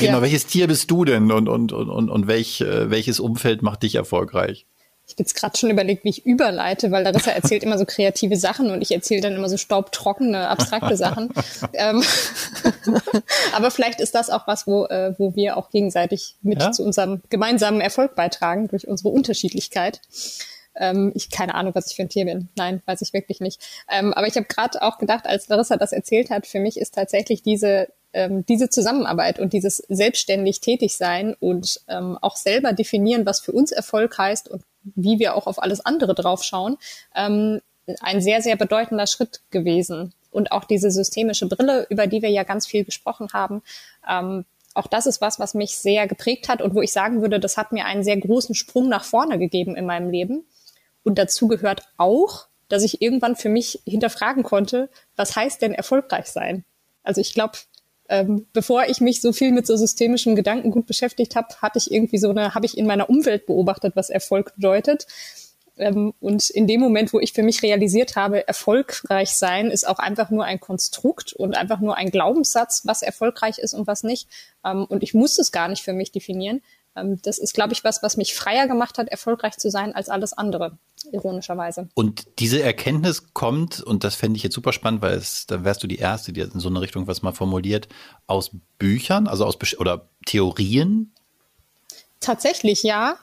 genau, 0.00 0.22
welches 0.22 0.46
Tier 0.46 0.68
bist 0.68 0.90
du 0.90 1.04
denn 1.04 1.30
und, 1.30 1.48
und, 1.48 1.72
und, 1.72 2.08
und 2.08 2.26
welch, 2.26 2.60
äh, 2.60 2.90
welches 2.90 3.20
Umfeld 3.20 3.62
macht 3.62 3.82
dich 3.82 3.96
erfolgreich? 3.96 4.66
Jetzt 5.18 5.34
gerade 5.34 5.56
schon 5.58 5.70
überlegt, 5.70 6.04
wie 6.04 6.10
ich 6.10 6.24
überleite, 6.24 6.90
weil 6.90 7.02
Larissa 7.02 7.32
erzählt 7.32 7.62
immer 7.62 7.78
so 7.78 7.84
kreative 7.84 8.36
Sachen 8.36 8.70
und 8.70 8.82
ich 8.82 8.92
erzähle 8.92 9.20
dann 9.20 9.34
immer 9.34 9.48
so 9.48 9.56
staubtrockene, 9.56 10.48
abstrakte 10.48 10.96
Sachen. 10.96 11.32
ähm, 11.72 12.02
aber 13.52 13.70
vielleicht 13.70 14.00
ist 14.00 14.14
das 14.14 14.30
auch 14.30 14.46
was, 14.46 14.66
wo, 14.66 14.84
äh, 14.86 15.14
wo 15.18 15.34
wir 15.34 15.56
auch 15.56 15.70
gegenseitig 15.70 16.36
mit 16.42 16.62
ja? 16.62 16.72
zu 16.72 16.84
unserem 16.84 17.20
gemeinsamen 17.30 17.80
Erfolg 17.80 18.14
beitragen 18.14 18.68
durch 18.68 18.86
unsere 18.86 19.08
Unterschiedlichkeit. 19.08 20.00
Ähm, 20.76 21.12
ich 21.14 21.30
keine 21.30 21.54
Ahnung, 21.54 21.74
was 21.74 21.90
ich 21.90 21.96
für 21.96 22.02
ein 22.02 22.08
Tier 22.08 22.24
bin. 22.24 22.48
Nein, 22.56 22.82
weiß 22.86 23.02
ich 23.02 23.12
wirklich 23.12 23.40
nicht. 23.40 23.60
Ähm, 23.90 24.14
aber 24.14 24.26
ich 24.28 24.36
habe 24.36 24.46
gerade 24.46 24.80
auch 24.82 24.98
gedacht, 24.98 25.26
als 25.26 25.48
Larissa 25.48 25.76
das 25.76 25.92
erzählt 25.92 26.30
hat, 26.30 26.46
für 26.46 26.60
mich 26.60 26.78
ist 26.78 26.94
tatsächlich 26.94 27.42
diese 27.42 27.88
ähm, 28.12 28.44
diese 28.46 28.70
Zusammenarbeit 28.70 29.38
und 29.38 29.52
dieses 29.52 29.76
selbstständig 29.88 30.60
tätig 30.60 30.96
sein 30.96 31.34
und 31.40 31.80
ähm, 31.88 32.18
auch 32.20 32.36
selber 32.36 32.72
definieren, 32.72 33.26
was 33.26 33.40
für 33.40 33.52
uns 33.52 33.70
Erfolg 33.70 34.16
heißt 34.16 34.48
und 34.48 34.62
wie 34.94 35.18
wir 35.18 35.34
auch 35.34 35.46
auf 35.46 35.62
alles 35.62 35.84
andere 35.84 36.14
draufschauen, 36.14 36.76
ähm, 37.14 37.60
ein 38.00 38.20
sehr, 38.20 38.42
sehr 38.42 38.56
bedeutender 38.56 39.06
Schritt 39.06 39.40
gewesen. 39.50 40.12
Und 40.30 40.52
auch 40.52 40.64
diese 40.64 40.90
systemische 40.90 41.48
Brille, 41.48 41.86
über 41.88 42.06
die 42.06 42.22
wir 42.22 42.30
ja 42.30 42.42
ganz 42.42 42.66
viel 42.66 42.84
gesprochen 42.84 43.28
haben, 43.32 43.62
ähm, 44.08 44.44
auch 44.74 44.86
das 44.86 45.06
ist 45.06 45.20
was, 45.20 45.40
was 45.40 45.54
mich 45.54 45.76
sehr 45.76 46.06
geprägt 46.06 46.48
hat 46.48 46.62
und 46.62 46.74
wo 46.74 46.82
ich 46.82 46.92
sagen 46.92 47.20
würde, 47.20 47.40
das 47.40 47.56
hat 47.56 47.72
mir 47.72 47.86
einen 47.86 48.04
sehr 48.04 48.16
großen 48.16 48.54
Sprung 48.54 48.88
nach 48.88 49.04
vorne 49.04 49.38
gegeben 49.38 49.74
in 49.74 49.86
meinem 49.86 50.10
Leben. 50.10 50.46
Und 51.02 51.18
dazu 51.18 51.48
gehört 51.48 51.82
auch, 51.96 52.46
dass 52.68 52.84
ich 52.84 53.02
irgendwann 53.02 53.34
für 53.34 53.48
mich 53.48 53.80
hinterfragen 53.86 54.42
konnte, 54.42 54.88
was 55.16 55.34
heißt 55.34 55.62
denn 55.62 55.72
erfolgreich 55.72 56.26
sein? 56.26 56.64
Also 57.02 57.20
ich 57.20 57.34
glaube, 57.34 57.58
ähm, 58.08 58.46
bevor 58.52 58.84
ich 58.86 59.00
mich 59.00 59.20
so 59.20 59.32
viel 59.32 59.52
mit 59.52 59.66
so 59.66 59.76
systemischem 59.76 60.34
Gedankengut 60.34 60.86
beschäftigt 60.86 61.36
habe, 61.36 61.48
hatte 61.60 61.78
ich 61.78 61.90
irgendwie 61.90 62.18
so 62.18 62.30
eine, 62.30 62.54
habe 62.54 62.66
ich 62.66 62.78
in 62.78 62.86
meiner 62.86 63.10
Umwelt 63.10 63.46
beobachtet, 63.46 63.96
was 63.96 64.10
Erfolg 64.10 64.54
bedeutet. 64.56 65.06
Ähm, 65.76 66.12
und 66.20 66.50
in 66.50 66.66
dem 66.66 66.80
Moment, 66.80 67.12
wo 67.12 67.20
ich 67.20 67.32
für 67.32 67.42
mich 67.42 67.62
realisiert 67.62 68.16
habe, 68.16 68.46
erfolgreich 68.48 69.30
sein 69.30 69.70
ist 69.70 69.86
auch 69.86 69.98
einfach 69.98 70.30
nur 70.30 70.44
ein 70.44 70.60
Konstrukt 70.60 71.32
und 71.32 71.56
einfach 71.56 71.80
nur 71.80 71.96
ein 71.96 72.10
Glaubenssatz, 72.10 72.82
was 72.84 73.02
erfolgreich 73.02 73.58
ist 73.58 73.74
und 73.74 73.86
was 73.86 74.02
nicht. 74.02 74.28
Ähm, 74.64 74.84
und 74.86 75.02
ich 75.02 75.14
muss 75.14 75.38
es 75.38 75.52
gar 75.52 75.68
nicht 75.68 75.82
für 75.82 75.92
mich 75.92 76.10
definieren. 76.10 76.62
Ähm, 77.00 77.20
das 77.22 77.38
ist, 77.38 77.54
glaube 77.54 77.72
ich, 77.72 77.84
was, 77.84 78.02
was 78.02 78.16
mich 78.16 78.34
freier 78.34 78.66
gemacht 78.66 78.98
hat, 78.98 79.08
erfolgreich 79.08 79.56
zu 79.56 79.70
sein 79.70 79.94
als 79.94 80.08
alles 80.08 80.32
andere, 80.32 80.78
ironischerweise. 81.12 81.88
Und 81.94 82.26
diese 82.38 82.62
Erkenntnis 82.62 83.32
kommt, 83.34 83.80
und 83.80 84.04
das 84.04 84.14
fände 84.14 84.36
ich 84.36 84.42
jetzt 84.42 84.54
super 84.54 84.72
spannend, 84.72 85.02
weil 85.02 85.16
es, 85.16 85.46
da 85.46 85.64
wärst 85.64 85.82
du 85.82 85.86
die 85.86 85.98
Erste, 85.98 86.32
die 86.32 86.40
in 86.40 86.60
so 86.60 86.68
eine 86.68 86.80
Richtung 86.80 87.06
was 87.06 87.22
mal 87.22 87.32
formuliert, 87.32 87.88
aus 88.26 88.50
Büchern, 88.78 89.26
also 89.26 89.44
aus 89.44 89.58
oder 89.78 90.08
Theorien? 90.26 91.12
Tatsächlich, 92.20 92.82
ja. 92.82 93.16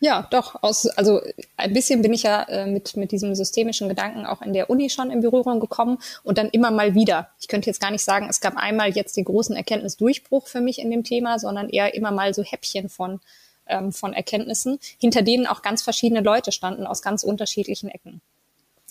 Ja, 0.00 0.28
doch. 0.30 0.62
Aus, 0.62 0.86
also 0.86 1.20
ein 1.56 1.72
bisschen 1.72 2.02
bin 2.02 2.12
ich 2.12 2.22
ja 2.22 2.42
äh, 2.44 2.66
mit, 2.66 2.96
mit 2.96 3.10
diesem 3.10 3.34
systemischen 3.34 3.88
Gedanken 3.88 4.26
auch 4.26 4.42
in 4.42 4.52
der 4.52 4.70
Uni 4.70 4.90
schon 4.90 5.10
in 5.10 5.20
Berührung 5.20 5.58
gekommen 5.58 5.98
und 6.22 6.38
dann 6.38 6.48
immer 6.50 6.70
mal 6.70 6.94
wieder. 6.94 7.30
Ich 7.40 7.48
könnte 7.48 7.68
jetzt 7.68 7.80
gar 7.80 7.90
nicht 7.90 8.04
sagen, 8.04 8.28
es 8.30 8.40
gab 8.40 8.56
einmal 8.56 8.90
jetzt 8.90 9.16
den 9.16 9.24
großen 9.24 9.56
Erkenntnisdurchbruch 9.56 10.46
für 10.46 10.60
mich 10.60 10.78
in 10.78 10.90
dem 10.90 11.02
Thema, 11.02 11.38
sondern 11.38 11.68
eher 11.68 11.94
immer 11.94 12.12
mal 12.12 12.32
so 12.32 12.42
Häppchen 12.44 12.88
von, 12.88 13.20
ähm, 13.66 13.92
von 13.92 14.12
Erkenntnissen, 14.12 14.78
hinter 14.98 15.22
denen 15.22 15.46
auch 15.46 15.62
ganz 15.62 15.82
verschiedene 15.82 16.20
Leute 16.20 16.52
standen 16.52 16.86
aus 16.86 17.02
ganz 17.02 17.24
unterschiedlichen 17.24 17.88
Ecken. 17.88 18.20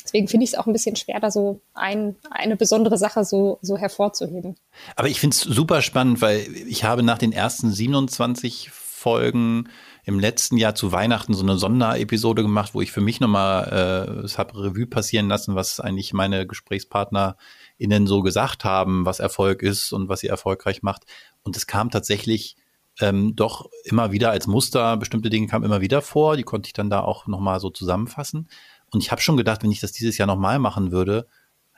Deswegen 0.03 0.29
finde 0.29 0.45
ich 0.45 0.53
es 0.53 0.57
auch 0.57 0.67
ein 0.67 0.73
bisschen 0.73 0.95
schwer, 0.95 1.19
da 1.19 1.31
so 1.31 1.59
ein, 1.73 2.15
eine 2.31 2.55
besondere 2.55 2.97
Sache 2.97 3.25
so, 3.25 3.59
so 3.61 3.77
hervorzuheben. 3.77 4.55
Aber 4.95 5.09
ich 5.09 5.19
finde 5.19 5.35
es 5.35 5.41
super 5.41 5.81
spannend, 5.81 6.21
weil 6.21 6.47
ich 6.67 6.85
habe 6.85 7.03
nach 7.03 7.17
den 7.17 7.33
ersten 7.33 7.71
27 7.71 8.69
Folgen 8.71 9.67
im 10.07 10.21
letzten 10.21 10.55
Jahr 10.55 10.73
zu 10.73 10.93
Weihnachten 10.93 11.33
so 11.33 11.43
eine 11.43 11.57
Sonderepisode 11.57 12.41
gemacht, 12.41 12.73
wo 12.73 12.79
ich 12.79 12.93
für 12.93 13.01
mich 13.01 13.19
nochmal 13.19 14.07
äh, 14.07 14.23
es 14.23 14.37
habe 14.37 14.57
Revue 14.57 14.87
passieren 14.87 15.27
lassen, 15.27 15.53
was 15.53 15.81
eigentlich 15.81 16.13
meine 16.13 16.47
GesprächspartnerInnen 16.47 18.07
so 18.07 18.21
gesagt 18.21 18.63
haben, 18.63 19.05
was 19.05 19.19
Erfolg 19.19 19.61
ist 19.61 19.91
und 19.91 20.07
was 20.07 20.21
sie 20.21 20.27
erfolgreich 20.27 20.81
macht. 20.81 21.03
Und 21.43 21.57
es 21.57 21.67
kam 21.67 21.91
tatsächlich 21.91 22.55
ähm, 23.01 23.35
doch 23.35 23.69
immer 23.83 24.13
wieder 24.13 24.31
als 24.31 24.47
Muster, 24.47 24.95
bestimmte 24.95 25.29
Dinge 25.29 25.47
kamen 25.47 25.65
immer 25.65 25.81
wieder 25.81 26.01
vor, 26.01 26.37
die 26.37 26.43
konnte 26.43 26.67
ich 26.67 26.73
dann 26.73 26.89
da 26.89 27.01
auch 27.01 27.27
nochmal 27.27 27.59
so 27.59 27.69
zusammenfassen. 27.69 28.47
Und 28.91 29.03
ich 29.03 29.11
habe 29.11 29.19
schon 29.19 29.35
gedacht, 29.35 29.61
wenn 29.61 29.73
ich 29.73 29.81
das 29.81 29.91
dieses 29.91 30.17
Jahr 30.17 30.27
nochmal 30.27 30.57
machen 30.57 30.93
würde, 30.93 31.27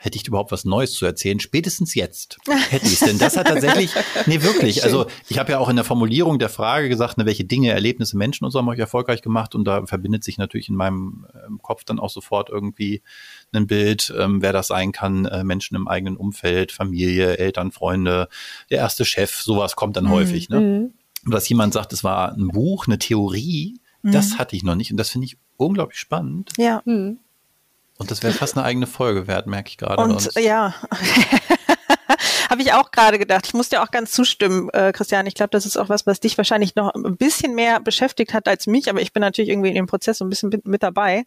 hätte 0.02 0.16
ich 0.16 0.26
überhaupt 0.26 0.54
was 0.54 0.64
Neues 0.64 0.94
zu 0.94 1.06
erzählen. 1.06 1.42
Spätestens 1.42 1.94
jetzt 1.94 2.38
hätte 2.70 2.86
ich 2.86 2.94
es. 2.94 3.00
Denn 3.02 3.18
das 3.18 3.36
hat 3.36 3.48
tatsächlich, 3.48 3.92
nee, 4.28 4.42
wirklich. 4.42 4.86
Also 4.86 5.08
ich 5.28 5.38
habe 5.38 5.52
ja 5.52 5.60
auch 5.60 5.68
in 5.68 5.76
der 5.76 5.84
Formulierung 5.84 6.40
der 6.40 6.48
Frage 6.48 6.88
gesagt, 6.88 7.18
ne, 7.18 7.26
welche 7.26 7.44
Dinge, 7.44 7.72
Erlebnisse, 7.72 8.16
Menschen 8.16 8.46
und 8.46 8.52
so 8.52 8.60
haben 8.60 8.70
euch 8.70 8.80
erfolgreich 8.80 9.22
gemacht. 9.22 9.56
Und 9.56 9.66
da 9.66 9.86
verbindet 9.86 10.24
sich 10.24 10.38
natürlich 10.38 10.70
in 10.70 10.76
meinem 10.76 11.28
ähm, 11.46 11.60
Kopf 11.62 11.84
dann 11.84 12.00
auch 12.00 12.10
sofort 12.10 12.50
irgendwie 12.50 13.02
ein 13.52 13.68
Bild, 13.68 14.14
ähm, 14.18 14.42
wer 14.42 14.54
das 14.54 14.68
sein 14.68 14.94
kann, 14.94 15.26
äh, 15.26 15.44
Menschen 15.44 15.76
im 15.76 15.90
eigenen 15.90 16.16
Umfeld, 16.16 16.72
Familie, 16.72 17.38
Eltern, 17.38 17.74
Freunde, 17.74 18.30
der 18.70 18.78
erste 18.78 19.04
Chef, 19.04 19.42
sowas 19.42 19.76
kommt 19.76 19.98
dann 19.98 20.06
mhm. 20.06 20.12
häufig. 20.12 20.48
Ne? 20.48 20.62
Mhm. 20.62 20.94
Und 21.26 21.34
dass 21.34 21.50
jemand 21.50 21.74
sagt, 21.74 21.92
es 21.92 22.06
war 22.06 22.32
ein 22.32 22.48
Buch, 22.48 22.88
eine 22.88 23.00
Theorie, 23.00 23.82
mhm. 24.02 24.14
das 24.14 24.38
hatte 24.38 24.56
ich 24.56 24.64
noch 24.64 24.76
nicht. 24.76 24.92
Und 24.92 24.98
das 24.98 25.10
finde 25.10 25.26
ich 25.26 25.38
unglaublich 25.58 26.00
spannend. 26.00 26.52
Ja. 26.58 26.82
Mhm. 26.86 27.20
Und 28.00 28.12
das 28.12 28.24
wäre 28.24 28.34
fast 28.34 28.58
eine 28.58 28.66
eigene 28.66 28.88
Folge 28.88 29.28
wert, 29.28 29.46
merke 29.46 29.70
ich 29.70 29.78
gerade. 29.78 30.02
Und 30.02 30.34
ja. 30.36 30.74
Habe 32.50 32.64
ich 32.64 32.74
auch 32.74 32.90
gerade 32.90 33.20
gedacht. 33.20 33.46
Ich 33.46 33.54
muss 33.54 33.70
dir 33.70 33.84
auch 33.84 33.92
ganz 33.92 34.12
zustimmen, 34.12 34.70
äh, 34.72 34.92
Christian. 34.92 35.28
Ich 35.28 35.36
glaube, 35.36 35.52
das 35.52 35.68
ist 35.68 35.78
auch 35.78 35.88
was, 35.88 36.08
was 36.08 36.20
dich 36.20 36.36
wahrscheinlich 36.36 36.76
noch 36.76 36.92
ein 36.96 37.16
bisschen 37.16 37.54
mehr 37.54 37.80
beschäftigt 37.80 38.34
hat 38.34 38.48
als 38.48 38.66
mich, 38.66 38.90
aber 38.90 39.02
ich 39.02 39.14
bin 39.14 39.22
natürlich 39.22 39.52
irgendwie 39.52 39.70
in 39.70 39.76
dem 39.76 39.86
Prozess 39.86 40.18
so 40.18 40.26
ein 40.26 40.30
bisschen 40.30 40.50
mit, 40.64 40.82
dabei. 40.82 41.26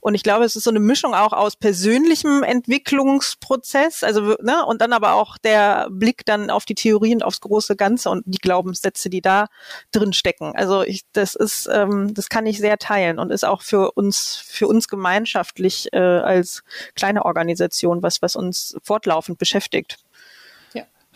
Und 0.00 0.16
ich 0.16 0.24
glaube, 0.24 0.44
es 0.44 0.56
ist 0.56 0.64
so 0.64 0.70
eine 0.70 0.80
Mischung 0.80 1.14
auch 1.14 1.32
aus 1.32 1.54
persönlichem 1.54 2.42
Entwicklungsprozess, 2.42 4.02
also 4.02 4.36
ne, 4.40 4.66
und 4.66 4.80
dann 4.80 4.92
aber 4.92 5.14
auch 5.14 5.38
der 5.38 5.86
Blick 5.90 6.24
dann 6.24 6.50
auf 6.50 6.64
die 6.64 6.74
Theorie 6.74 7.14
und 7.14 7.22
aufs 7.22 7.40
große 7.40 7.76
Ganze 7.76 8.10
und 8.10 8.24
die 8.26 8.38
Glaubenssätze, 8.38 9.08
die 9.08 9.20
da 9.20 9.46
drin 9.92 10.14
stecken. 10.14 10.56
Also 10.56 10.82
ich, 10.82 11.02
das 11.12 11.36
ist, 11.36 11.68
ähm, 11.70 12.12
das 12.12 12.28
kann 12.28 12.44
ich 12.44 12.58
sehr 12.58 12.78
teilen 12.78 13.20
und 13.20 13.30
ist 13.30 13.44
auch 13.44 13.62
für 13.62 13.92
uns, 13.92 14.34
für 14.34 14.66
uns 14.66 14.88
gemeinschaftlich 14.88 15.92
äh, 15.92 15.98
als 15.98 16.64
kleine 16.96 17.24
Organisation 17.24 18.02
was, 18.02 18.20
was 18.20 18.34
uns 18.34 18.76
fortlaufend 18.82 19.38
beschäftigt. 19.38 19.98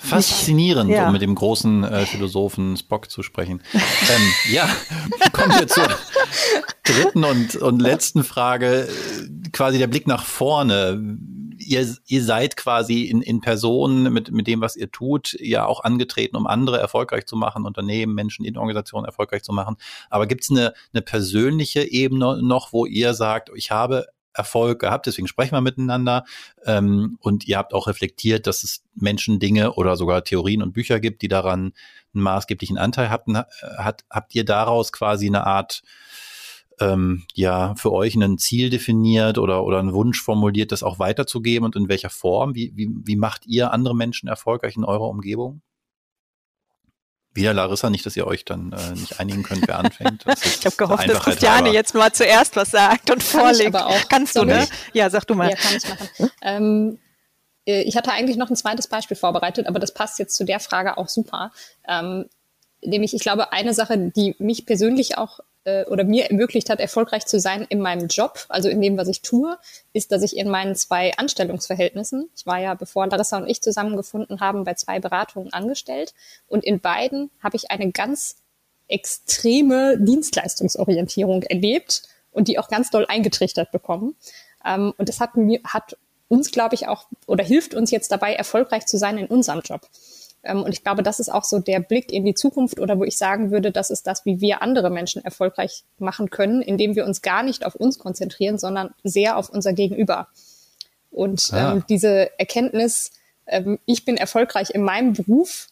Faszinierend, 0.02 0.90
ja. 0.90 1.06
um 1.06 1.12
mit 1.12 1.20
dem 1.20 1.34
großen 1.34 1.84
äh, 1.84 2.06
Philosophen 2.06 2.76
Spock 2.76 3.10
zu 3.10 3.22
sprechen. 3.22 3.62
ähm, 3.74 4.32
ja, 4.50 4.68
kommen 5.32 5.52
wir 5.58 5.68
zur 5.68 5.88
dritten 6.84 7.22
und, 7.22 7.56
und 7.56 7.80
letzten 7.80 8.24
Frage. 8.24 8.88
Quasi 9.52 9.78
der 9.78 9.88
Blick 9.88 10.06
nach 10.06 10.24
vorne. 10.24 11.18
Ihr, 11.58 11.96
ihr 12.06 12.24
seid 12.24 12.56
quasi 12.56 13.02
in, 13.02 13.20
in 13.20 13.42
Person 13.42 14.10
mit, 14.10 14.30
mit 14.30 14.46
dem, 14.46 14.62
was 14.62 14.74
ihr 14.74 14.90
tut, 14.90 15.36
ja 15.38 15.66
auch 15.66 15.84
angetreten, 15.84 16.36
um 16.36 16.46
andere 16.46 16.80
erfolgreich 16.80 17.26
zu 17.26 17.36
machen, 17.36 17.66
Unternehmen, 17.66 18.14
Menschen 18.14 18.46
in 18.46 18.56
Organisationen 18.56 19.04
erfolgreich 19.04 19.42
zu 19.42 19.52
machen. 19.52 19.76
Aber 20.08 20.26
gibt 20.26 20.44
es 20.44 20.50
eine, 20.50 20.72
eine 20.94 21.02
persönliche 21.02 21.82
Ebene 21.82 22.42
noch, 22.42 22.72
wo 22.72 22.86
ihr 22.86 23.12
sagt, 23.12 23.50
ich 23.54 23.70
habe 23.70 24.06
Erfolg 24.40 24.80
gehabt, 24.80 25.06
deswegen 25.06 25.28
sprechen 25.28 25.52
wir 25.52 25.60
miteinander. 25.60 26.24
Ähm, 26.64 27.18
und 27.20 27.46
ihr 27.46 27.58
habt 27.58 27.74
auch 27.74 27.86
reflektiert, 27.86 28.46
dass 28.46 28.64
es 28.64 28.82
Menschen, 28.94 29.38
Dinge 29.38 29.74
oder 29.74 29.96
sogar 29.96 30.24
Theorien 30.24 30.62
und 30.62 30.72
Bücher 30.72 30.98
gibt, 31.00 31.22
die 31.22 31.28
daran 31.28 31.72
einen 32.14 32.22
maßgeblichen 32.22 32.78
Anteil 32.78 33.10
hatten. 33.10 33.36
Hat, 33.36 34.04
habt 34.10 34.34
ihr 34.34 34.44
daraus 34.44 34.92
quasi 34.92 35.26
eine 35.26 35.46
Art, 35.46 35.82
ähm, 36.80 37.24
ja, 37.34 37.74
für 37.76 37.92
euch 37.92 38.14
ein 38.14 38.38
Ziel 38.38 38.70
definiert 38.70 39.38
oder, 39.38 39.64
oder 39.64 39.78
einen 39.78 39.92
Wunsch 39.92 40.22
formuliert, 40.22 40.72
das 40.72 40.82
auch 40.82 40.98
weiterzugeben 40.98 41.64
und 41.66 41.76
in 41.76 41.88
welcher 41.88 42.10
Form? 42.10 42.54
Wie, 42.54 42.72
wie, 42.74 42.90
wie 43.04 43.16
macht 43.16 43.46
ihr 43.46 43.72
andere 43.72 43.94
Menschen 43.94 44.28
erfolgreich 44.28 44.76
in 44.76 44.84
eurer 44.84 45.08
Umgebung? 45.08 45.60
Wieder 47.32 47.54
Larissa, 47.54 47.90
nicht, 47.90 48.04
dass 48.04 48.16
ihr 48.16 48.26
euch 48.26 48.44
dann 48.44 48.72
äh, 48.72 48.92
nicht 48.92 49.20
einigen 49.20 49.44
könnt, 49.44 49.66
wer 49.68 49.78
anfängt. 49.78 50.24
ich 50.44 50.66
habe 50.66 50.76
gehofft, 50.76 51.08
dass 51.08 51.20
Christiane 51.20 51.56
halber. 51.56 51.72
jetzt 51.72 51.94
mal 51.94 52.12
zuerst 52.12 52.56
was 52.56 52.70
sagt 52.70 53.10
und 53.10 53.22
vorlegt. 53.22 53.74
aber 53.74 53.86
auch. 53.86 54.08
Kannst 54.08 54.36
du, 54.36 54.44
ne? 54.44 54.66
Ja, 54.92 55.10
sag 55.10 55.26
du 55.26 55.36
mal. 55.36 55.50
Ja, 55.50 55.56
kann 55.56 55.76
ich 55.76 55.88
machen. 55.88 56.30
Ähm, 56.42 56.98
äh, 57.66 57.82
ich 57.82 57.96
hatte 57.96 58.10
eigentlich 58.10 58.36
noch 58.36 58.50
ein 58.50 58.56
zweites 58.56 58.88
Beispiel 58.88 59.16
vorbereitet, 59.16 59.68
aber 59.68 59.78
das 59.78 59.94
passt 59.94 60.18
jetzt 60.18 60.34
zu 60.36 60.44
der 60.44 60.58
Frage 60.58 60.98
auch 60.98 61.08
super. 61.08 61.52
Ähm, 61.88 62.26
nämlich, 62.82 63.14
ich 63.14 63.22
glaube, 63.22 63.52
eine 63.52 63.74
Sache, 63.74 64.10
die 64.14 64.34
mich 64.38 64.66
persönlich 64.66 65.16
auch 65.16 65.40
äh, 65.64 65.84
oder 65.86 66.04
mir 66.04 66.26
ermöglicht 66.30 66.70
hat, 66.70 66.80
erfolgreich 66.80 67.26
zu 67.26 67.38
sein 67.38 67.66
in 67.68 67.80
meinem 67.80 68.08
Job, 68.08 68.46
also 68.48 68.68
in 68.68 68.80
dem, 68.80 68.96
was 68.96 69.08
ich 69.08 69.22
tue, 69.22 69.58
ist, 69.92 70.12
dass 70.12 70.22
ich 70.22 70.36
in 70.36 70.48
meinen 70.48 70.74
zwei 70.74 71.12
Anstellungsverhältnissen, 71.16 72.30
ich 72.36 72.46
war 72.46 72.58
ja, 72.58 72.74
bevor 72.74 73.06
Larissa 73.06 73.38
und 73.38 73.48
ich 73.48 73.62
zusammengefunden 73.62 74.40
haben, 74.40 74.64
bei 74.64 74.74
zwei 74.74 75.00
Beratungen 75.00 75.52
angestellt 75.52 76.14
und 76.48 76.64
in 76.64 76.80
beiden 76.80 77.30
habe 77.42 77.56
ich 77.56 77.70
eine 77.70 77.90
ganz 77.92 78.36
extreme 78.88 79.98
Dienstleistungsorientierung 79.98 81.42
erlebt 81.44 82.02
und 82.32 82.48
die 82.48 82.58
auch 82.58 82.68
ganz 82.68 82.90
doll 82.90 83.06
eingetrichtert 83.08 83.70
bekommen. 83.70 84.16
Ähm, 84.64 84.92
und 84.96 85.08
das 85.08 85.20
hat 85.20 85.36
mir, 85.36 85.60
hat 85.64 85.96
uns, 86.28 86.50
glaube 86.50 86.74
ich, 86.74 86.88
auch 86.88 87.06
oder 87.26 87.44
hilft 87.44 87.74
uns 87.74 87.90
jetzt 87.90 88.12
dabei, 88.12 88.34
erfolgreich 88.34 88.86
zu 88.86 88.98
sein 88.98 89.18
in 89.18 89.26
unserem 89.26 89.60
Job. 89.60 89.82
Ähm, 90.42 90.62
und 90.62 90.72
ich 90.72 90.82
glaube, 90.82 91.02
das 91.02 91.20
ist 91.20 91.28
auch 91.28 91.44
so 91.44 91.58
der 91.58 91.80
Blick 91.80 92.12
in 92.12 92.24
die 92.24 92.34
Zukunft 92.34 92.80
oder 92.80 92.98
wo 92.98 93.04
ich 93.04 93.16
sagen 93.16 93.50
würde, 93.50 93.70
das 93.70 93.90
ist 93.90 94.06
das, 94.06 94.24
wie 94.24 94.40
wir 94.40 94.62
andere 94.62 94.90
Menschen 94.90 95.24
erfolgreich 95.24 95.84
machen 95.98 96.30
können, 96.30 96.62
indem 96.62 96.96
wir 96.96 97.04
uns 97.04 97.22
gar 97.22 97.42
nicht 97.42 97.64
auf 97.64 97.74
uns 97.74 97.98
konzentrieren, 97.98 98.58
sondern 98.58 98.94
sehr 99.04 99.36
auf 99.36 99.50
unser 99.50 99.72
Gegenüber. 99.72 100.28
Und 101.10 101.50
ah. 101.52 101.72
ähm, 101.72 101.84
diese 101.88 102.38
Erkenntnis, 102.38 103.10
ähm, 103.46 103.78
ich 103.84 104.04
bin 104.04 104.16
erfolgreich 104.16 104.70
in 104.70 104.82
meinem 104.82 105.12
Beruf 105.12 105.68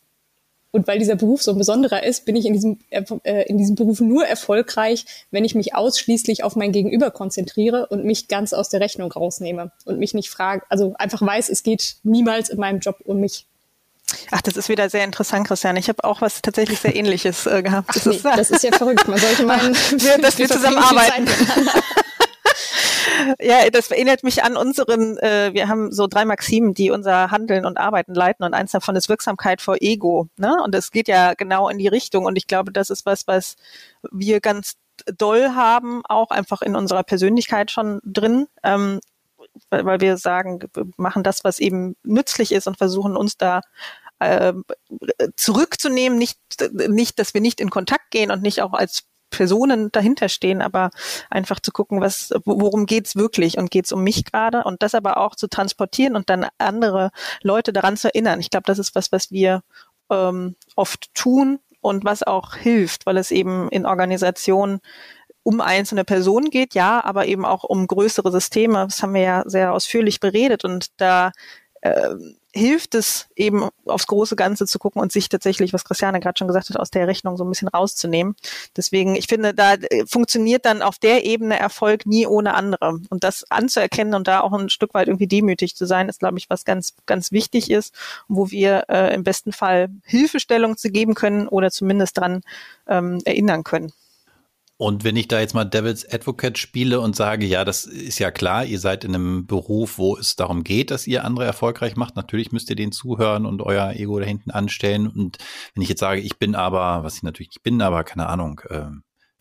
und 0.70 0.86
weil 0.86 0.98
dieser 0.98 1.16
Beruf 1.16 1.42
so 1.42 1.52
ein 1.52 1.58
besonderer 1.58 2.02
ist, 2.02 2.26
bin 2.26 2.36
ich 2.36 2.44
in 2.44 2.52
diesem, 2.52 2.78
äh, 2.90 3.42
in 3.48 3.56
diesem 3.56 3.74
Beruf 3.74 4.00
nur 4.00 4.26
erfolgreich, 4.26 5.06
wenn 5.30 5.44
ich 5.44 5.54
mich 5.54 5.74
ausschließlich 5.74 6.44
auf 6.44 6.56
mein 6.56 6.72
Gegenüber 6.72 7.10
konzentriere 7.10 7.86
und 7.86 8.04
mich 8.04 8.28
ganz 8.28 8.52
aus 8.52 8.68
der 8.68 8.80
Rechnung 8.80 9.10
rausnehme 9.10 9.72
und 9.86 9.98
mich 9.98 10.12
nicht 10.12 10.28
frage, 10.28 10.62
also 10.68 10.94
einfach 10.98 11.22
weiß, 11.22 11.48
es 11.48 11.62
geht 11.62 11.96
niemals 12.02 12.50
in 12.50 12.58
meinem 12.58 12.80
Job 12.80 12.98
um 13.04 13.20
mich. 13.20 13.46
Ach, 14.30 14.40
das 14.40 14.56
ist 14.56 14.68
wieder 14.68 14.88
sehr 14.88 15.04
interessant, 15.04 15.46
Christian. 15.46 15.76
Ich 15.76 15.88
habe 15.88 16.04
auch 16.04 16.20
was 16.20 16.40
tatsächlich 16.42 16.80
sehr 16.80 16.96
Ähnliches 16.96 17.46
äh, 17.46 17.62
gehabt. 17.62 17.88
Ach, 17.90 17.94
das, 17.94 18.06
nee, 18.06 18.16
ist, 18.16 18.24
das 18.24 18.50
ist 18.50 18.64
ja 18.64 18.72
verrückt. 18.72 19.06
Man 19.06 19.18
sollte 19.18 19.44
meinen, 19.44 19.74
dass 20.22 20.38
wir 20.38 20.48
zusammenarbeiten. 20.48 21.28
ja, 23.40 23.68
das 23.70 23.90
erinnert 23.90 24.22
mich 24.24 24.42
an 24.44 24.56
unseren, 24.56 25.18
äh, 25.18 25.50
wir 25.52 25.68
haben 25.68 25.92
so 25.92 26.06
drei 26.06 26.24
Maximen, 26.24 26.74
die 26.74 26.90
unser 26.90 27.30
Handeln 27.30 27.66
und 27.66 27.78
Arbeiten 27.78 28.14
leiten 28.14 28.44
und 28.44 28.54
eins 28.54 28.72
davon 28.72 28.96
ist 28.96 29.08
Wirksamkeit 29.08 29.60
vor 29.60 29.76
Ego. 29.80 30.28
Ne? 30.36 30.56
Und 30.62 30.74
es 30.74 30.90
geht 30.90 31.08
ja 31.08 31.34
genau 31.34 31.68
in 31.68 31.78
die 31.78 31.88
Richtung 31.88 32.24
und 32.24 32.36
ich 32.36 32.46
glaube, 32.46 32.72
das 32.72 32.90
ist 32.90 33.06
was, 33.06 33.26
was 33.26 33.56
wir 34.10 34.40
ganz 34.40 34.74
doll 35.16 35.50
haben, 35.54 36.02
auch 36.08 36.30
einfach 36.30 36.62
in 36.62 36.76
unserer 36.76 37.02
Persönlichkeit 37.02 37.70
schon 37.70 38.00
drin. 38.04 38.46
Ähm, 38.62 39.00
weil 39.70 40.00
wir 40.00 40.16
sagen, 40.16 40.60
wir 40.72 40.86
machen 40.96 41.22
das, 41.22 41.44
was 41.44 41.58
eben 41.58 41.96
nützlich 42.02 42.52
ist 42.52 42.66
und 42.66 42.78
versuchen 42.78 43.16
uns 43.16 43.36
da 43.36 43.60
äh, 44.18 44.52
zurückzunehmen, 45.36 46.18
nicht, 46.18 46.38
nicht, 46.72 47.18
dass 47.18 47.34
wir 47.34 47.40
nicht 47.40 47.60
in 47.60 47.70
Kontakt 47.70 48.10
gehen 48.10 48.30
und 48.30 48.42
nicht 48.42 48.62
auch 48.62 48.72
als 48.72 49.04
Personen 49.30 49.92
dahinter 49.92 50.28
stehen, 50.28 50.62
aber 50.62 50.90
einfach 51.30 51.60
zu 51.60 51.70
gucken, 51.70 52.00
was, 52.00 52.30
worum 52.44 52.86
geht's 52.86 53.16
wirklich 53.16 53.58
und 53.58 53.70
geht's 53.70 53.92
um 53.92 54.02
mich 54.02 54.24
gerade 54.24 54.64
und 54.64 54.82
das 54.82 54.94
aber 54.94 55.18
auch 55.18 55.34
zu 55.34 55.48
transportieren 55.48 56.16
und 56.16 56.30
dann 56.30 56.46
andere 56.58 57.10
Leute 57.42 57.72
daran 57.72 57.96
zu 57.96 58.08
erinnern. 58.08 58.40
Ich 58.40 58.50
glaube, 58.50 58.64
das 58.66 58.78
ist 58.78 58.94
was, 58.94 59.12
was 59.12 59.30
wir 59.30 59.62
ähm, 60.10 60.56
oft 60.76 61.14
tun 61.14 61.60
und 61.80 62.04
was 62.04 62.22
auch 62.22 62.54
hilft, 62.54 63.06
weil 63.06 63.18
es 63.18 63.30
eben 63.30 63.68
in 63.68 63.86
Organisationen 63.86 64.80
um 65.48 65.62
einzelne 65.62 66.04
Personen 66.04 66.50
geht, 66.50 66.74
ja, 66.74 67.02
aber 67.02 67.24
eben 67.24 67.46
auch 67.46 67.64
um 67.64 67.86
größere 67.86 68.30
Systeme. 68.30 68.84
Das 68.84 69.02
haben 69.02 69.14
wir 69.14 69.22
ja 69.22 69.44
sehr 69.46 69.72
ausführlich 69.72 70.20
beredet 70.20 70.62
und 70.62 70.88
da 70.98 71.32
äh, 71.80 72.10
hilft 72.52 72.94
es 72.94 73.28
eben 73.34 73.70
aufs 73.86 74.06
große 74.08 74.36
Ganze 74.36 74.66
zu 74.66 74.78
gucken 74.78 75.00
und 75.00 75.10
sich 75.10 75.30
tatsächlich, 75.30 75.72
was 75.72 75.86
Christiane 75.86 76.20
gerade 76.20 76.36
schon 76.36 76.48
gesagt 76.48 76.68
hat, 76.68 76.76
aus 76.76 76.90
der 76.90 77.06
Rechnung 77.06 77.38
so 77.38 77.44
ein 77.44 77.48
bisschen 77.48 77.68
rauszunehmen. 77.68 78.36
Deswegen, 78.76 79.14
ich 79.14 79.26
finde, 79.26 79.54
da 79.54 79.72
äh, 79.72 80.04
funktioniert 80.06 80.66
dann 80.66 80.82
auf 80.82 80.98
der 80.98 81.24
Ebene 81.24 81.58
Erfolg 81.58 82.04
nie 82.04 82.26
ohne 82.26 82.52
andere. 82.52 83.00
Und 83.08 83.24
das 83.24 83.50
anzuerkennen 83.50 84.12
und 84.12 84.28
da 84.28 84.40
auch 84.40 84.52
ein 84.52 84.68
Stück 84.68 84.92
weit 84.92 85.08
irgendwie 85.08 85.28
demütig 85.28 85.76
zu 85.76 85.86
sein, 85.86 86.10
ist, 86.10 86.20
glaube 86.20 86.36
ich, 86.36 86.50
was 86.50 86.66
ganz, 86.66 86.92
ganz 87.06 87.32
wichtig 87.32 87.70
ist, 87.70 87.94
wo 88.28 88.50
wir 88.50 88.84
äh, 88.90 89.14
im 89.14 89.24
besten 89.24 89.52
Fall 89.52 89.88
Hilfestellung 90.04 90.76
zu 90.76 90.90
geben 90.90 91.14
können 91.14 91.48
oder 91.48 91.70
zumindest 91.70 92.18
dran 92.18 92.42
ähm, 92.86 93.22
erinnern 93.24 93.64
können. 93.64 93.94
Und 94.78 95.02
wenn 95.02 95.16
ich 95.16 95.26
da 95.26 95.40
jetzt 95.40 95.54
mal 95.54 95.64
Devil's 95.64 96.08
Advocate 96.08 96.56
spiele 96.56 97.00
und 97.00 97.16
sage, 97.16 97.44
ja, 97.44 97.64
das 97.64 97.84
ist 97.84 98.20
ja 98.20 98.30
klar, 98.30 98.64
ihr 98.64 98.78
seid 98.78 99.02
in 99.02 99.12
einem 99.12 99.44
Beruf, 99.44 99.98
wo 99.98 100.16
es 100.16 100.36
darum 100.36 100.62
geht, 100.62 100.92
dass 100.92 101.08
ihr 101.08 101.24
andere 101.24 101.44
erfolgreich 101.44 101.96
macht. 101.96 102.14
Natürlich 102.14 102.52
müsst 102.52 102.70
ihr 102.70 102.76
denen 102.76 102.92
zuhören 102.92 103.44
und 103.44 103.60
euer 103.60 103.90
Ego 103.94 104.20
da 104.20 104.24
hinten 104.24 104.52
anstellen. 104.52 105.08
Und 105.08 105.38
wenn 105.74 105.82
ich 105.82 105.88
jetzt 105.88 105.98
sage, 105.98 106.20
ich 106.20 106.38
bin 106.38 106.54
aber, 106.54 107.02
was 107.02 107.16
ich 107.16 107.24
natürlich 107.24 107.48
nicht 107.48 107.64
bin, 107.64 107.82
aber 107.82 108.04
keine 108.04 108.28
Ahnung, 108.28 108.60
äh, 108.70 108.86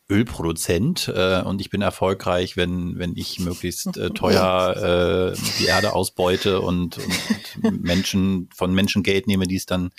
Ölproduzent 0.10 1.12
äh, 1.13 1.41
und 1.44 1.62
ich 1.62 1.70
bin 1.70 1.84
erfolgreich, 1.84 2.58
wenn, 2.58 2.98
wenn 2.98 3.15
ich 3.15 3.39
möglichst 3.39 3.96
äh, 3.96 4.10
teuer 4.10 5.34
äh, 5.36 5.38
die 5.60 5.65
Erde 5.65 5.94
ausbeute 5.94 6.62
und, 6.62 6.98
und, 7.62 7.84
Menschen 7.84 8.50
von 8.56 8.74
Menschen 8.74 9.03
Geld 9.03 9.27
nehme, 9.27 9.46
die 9.46 9.58
es 9.58 9.67
dann 9.67 9.91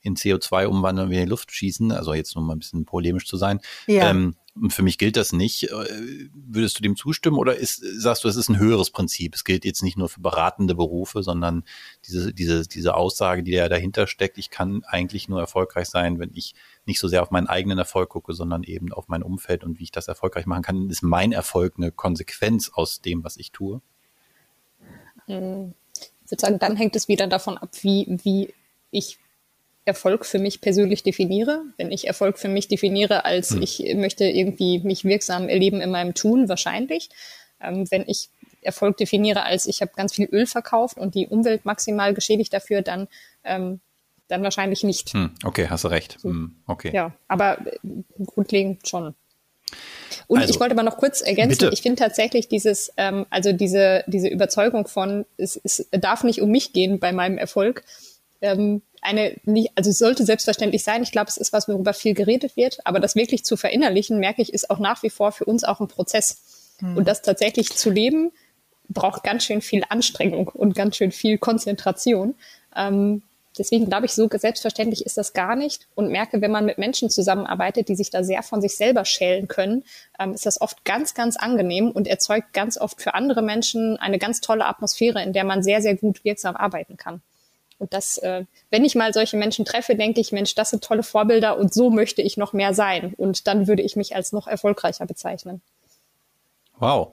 in 0.00 0.14
CO2 0.14 0.66
umwandeln 0.66 1.08
und 1.08 1.14
in 1.14 1.24
die 1.24 1.28
Luft 1.28 1.52
schießen. 1.52 1.92
Also 1.92 2.14
jetzt 2.14 2.36
nur 2.36 2.44
mal 2.44 2.54
ein 2.54 2.60
bisschen 2.60 2.84
polemisch 2.84 3.26
zu 3.26 3.36
sein. 3.36 3.60
Ja. 3.86 4.10
Ähm, 4.10 4.36
für 4.68 4.82
mich 4.82 4.98
gilt 4.98 5.16
das 5.16 5.32
nicht. 5.32 5.64
Äh, 5.64 6.28
würdest 6.32 6.78
du 6.78 6.82
dem 6.82 6.96
zustimmen 6.96 7.36
oder 7.36 7.56
ist, 7.56 7.82
sagst 8.00 8.24
du, 8.24 8.28
es 8.28 8.36
ist 8.36 8.48
ein 8.48 8.58
höheres 8.58 8.90
Prinzip? 8.90 9.34
Es 9.34 9.44
gilt 9.44 9.64
jetzt 9.64 9.82
nicht 9.82 9.96
nur 9.96 10.08
für 10.08 10.20
beratende 10.20 10.74
Berufe, 10.74 11.22
sondern 11.22 11.64
diese, 12.06 12.32
diese, 12.32 12.66
diese 12.66 12.94
Aussage, 12.94 13.42
die 13.42 13.52
da 13.52 13.68
dahinter 13.68 14.06
steckt, 14.06 14.38
ich 14.38 14.50
kann 14.50 14.82
eigentlich 14.84 15.28
nur 15.28 15.40
erfolgreich 15.40 15.88
sein, 15.88 16.18
wenn 16.18 16.30
ich 16.34 16.54
nicht 16.86 16.98
so 16.98 17.08
sehr 17.08 17.22
auf 17.22 17.30
meinen 17.30 17.46
eigenen 17.46 17.78
Erfolg 17.78 18.10
gucke, 18.10 18.32
sondern 18.32 18.62
eben 18.62 18.92
auf 18.92 19.08
mein 19.08 19.22
Umfeld 19.22 19.64
und 19.64 19.78
wie 19.78 19.84
ich 19.84 19.92
das 19.92 20.08
erfolgreich 20.08 20.46
machen 20.46 20.62
kann. 20.62 20.90
Ist 20.90 21.02
mein 21.02 21.32
Erfolg 21.32 21.74
eine 21.76 21.92
Konsequenz 21.92 22.70
aus 22.72 23.00
dem, 23.00 23.24
was 23.24 23.36
ich 23.36 23.52
tue? 23.52 23.80
Hm. 25.26 25.74
Ich 26.24 26.30
würde 26.30 26.40
sagen, 26.40 26.58
dann 26.58 26.76
hängt 26.76 26.94
es 26.96 27.08
wieder 27.08 27.26
davon 27.26 27.56
ab, 27.56 27.70
wie, 27.82 28.06
wie 28.22 28.52
ich 28.90 29.18
Erfolg 29.88 30.24
für 30.24 30.38
mich 30.38 30.60
persönlich 30.60 31.02
definiere. 31.02 31.62
Wenn 31.76 31.90
ich 31.90 32.06
Erfolg 32.06 32.38
für 32.38 32.48
mich 32.48 32.68
definiere, 32.68 33.24
als 33.24 33.50
hm. 33.50 33.62
ich 33.62 33.94
möchte 33.96 34.24
irgendwie 34.24 34.78
mich 34.80 35.04
wirksam 35.04 35.48
erleben 35.48 35.80
in 35.80 35.90
meinem 35.90 36.14
Tun, 36.14 36.48
wahrscheinlich. 36.48 37.08
Ähm, 37.60 37.90
wenn 37.90 38.04
ich 38.06 38.28
Erfolg 38.62 38.96
definiere, 38.98 39.42
als 39.42 39.66
ich 39.66 39.80
habe 39.80 39.90
ganz 39.96 40.14
viel 40.14 40.28
Öl 40.30 40.46
verkauft 40.46 40.98
und 40.98 41.14
die 41.14 41.26
Umwelt 41.26 41.64
maximal 41.64 42.14
geschädigt 42.14 42.52
dafür, 42.52 42.82
dann 42.82 43.08
ähm, 43.42 43.80
dann 44.28 44.42
wahrscheinlich 44.42 44.84
nicht. 44.84 45.14
Hm, 45.14 45.30
okay, 45.42 45.68
hast 45.68 45.84
du 45.84 45.88
recht. 45.88 46.18
Hm, 46.22 46.56
okay. 46.66 46.90
Ja, 46.92 47.12
aber 47.26 47.58
äh, 47.66 47.78
grundlegend 48.26 48.86
schon. 48.86 49.14
Und 50.26 50.40
also, 50.40 50.52
ich 50.52 50.60
wollte 50.60 50.74
aber 50.74 50.82
noch 50.82 50.98
kurz 50.98 51.20
ergänzen, 51.20 51.58
bitte. 51.58 51.70
ich 51.72 51.82
finde 51.82 52.02
tatsächlich 52.02 52.48
dieses, 52.48 52.92
ähm, 52.96 53.26
also 53.30 53.52
diese, 53.52 54.04
diese 54.06 54.28
Überzeugung 54.28 54.86
von, 54.86 55.24
es, 55.38 55.58
es 55.62 55.88
darf 55.90 56.24
nicht 56.24 56.42
um 56.42 56.50
mich 56.50 56.72
gehen 56.72 56.98
bei 56.98 57.12
meinem 57.12 57.38
Erfolg, 57.38 57.82
ähm, 58.40 58.82
eine, 59.02 59.36
also 59.74 59.90
es 59.90 59.98
sollte 59.98 60.24
selbstverständlich 60.24 60.82
sein. 60.82 61.02
Ich 61.02 61.12
glaube, 61.12 61.28
es 61.28 61.36
ist 61.36 61.52
was, 61.52 61.68
worüber 61.68 61.94
viel 61.94 62.14
geredet 62.14 62.56
wird, 62.56 62.78
aber 62.84 63.00
das 63.00 63.16
wirklich 63.16 63.44
zu 63.44 63.56
verinnerlichen, 63.56 64.18
merke 64.18 64.42
ich, 64.42 64.52
ist 64.52 64.70
auch 64.70 64.78
nach 64.78 65.02
wie 65.02 65.10
vor 65.10 65.32
für 65.32 65.44
uns 65.44 65.64
auch 65.64 65.80
ein 65.80 65.88
Prozess. 65.88 66.40
Hm. 66.78 66.96
Und 66.96 67.08
das 67.08 67.22
tatsächlich 67.22 67.70
zu 67.76 67.90
leben, 67.90 68.32
braucht 68.88 69.22
ganz 69.22 69.44
schön 69.44 69.60
viel 69.60 69.84
Anstrengung 69.88 70.48
und 70.48 70.74
ganz 70.74 70.96
schön 70.96 71.12
viel 71.12 71.38
Konzentration. 71.38 72.34
Ähm, 72.74 73.22
deswegen 73.58 73.86
glaube 73.86 74.06
ich, 74.06 74.12
so 74.12 74.28
selbstverständlich 74.30 75.04
ist 75.04 75.18
das 75.18 75.32
gar 75.32 75.56
nicht 75.56 75.88
und 75.94 76.10
merke, 76.10 76.40
wenn 76.40 76.50
man 76.50 76.64
mit 76.64 76.78
Menschen 76.78 77.10
zusammenarbeitet, 77.10 77.88
die 77.88 77.96
sich 77.96 78.10
da 78.10 78.22
sehr 78.24 78.42
von 78.42 78.62
sich 78.62 78.76
selber 78.76 79.04
schälen 79.04 79.48
können, 79.48 79.84
ähm, 80.18 80.32
ist 80.32 80.46
das 80.46 80.60
oft 80.60 80.84
ganz, 80.84 81.14
ganz 81.14 81.36
angenehm 81.36 81.90
und 81.90 82.08
erzeugt 82.08 82.52
ganz 82.52 82.78
oft 82.78 83.02
für 83.02 83.14
andere 83.14 83.42
Menschen 83.42 83.98
eine 83.98 84.18
ganz 84.18 84.40
tolle 84.40 84.64
Atmosphäre, 84.64 85.22
in 85.22 85.32
der 85.32 85.44
man 85.44 85.62
sehr, 85.62 85.82
sehr 85.82 85.96
gut 85.96 86.24
wirksam 86.24 86.56
arbeiten 86.56 86.96
kann. 86.96 87.20
Und 87.78 87.92
das, 87.92 88.18
äh, 88.18 88.44
wenn 88.70 88.84
ich 88.84 88.94
mal 88.94 89.12
solche 89.12 89.36
Menschen 89.36 89.64
treffe, 89.64 89.94
denke 89.94 90.20
ich, 90.20 90.32
Mensch, 90.32 90.54
das 90.54 90.70
sind 90.70 90.82
tolle 90.82 91.02
Vorbilder 91.02 91.56
und 91.58 91.72
so 91.72 91.90
möchte 91.90 92.22
ich 92.22 92.36
noch 92.36 92.52
mehr 92.52 92.74
sein. 92.74 93.14
Und 93.16 93.46
dann 93.46 93.68
würde 93.68 93.82
ich 93.82 93.96
mich 93.96 94.16
als 94.16 94.32
noch 94.32 94.46
erfolgreicher 94.46 95.06
bezeichnen. 95.06 95.60
Wow. 96.78 97.12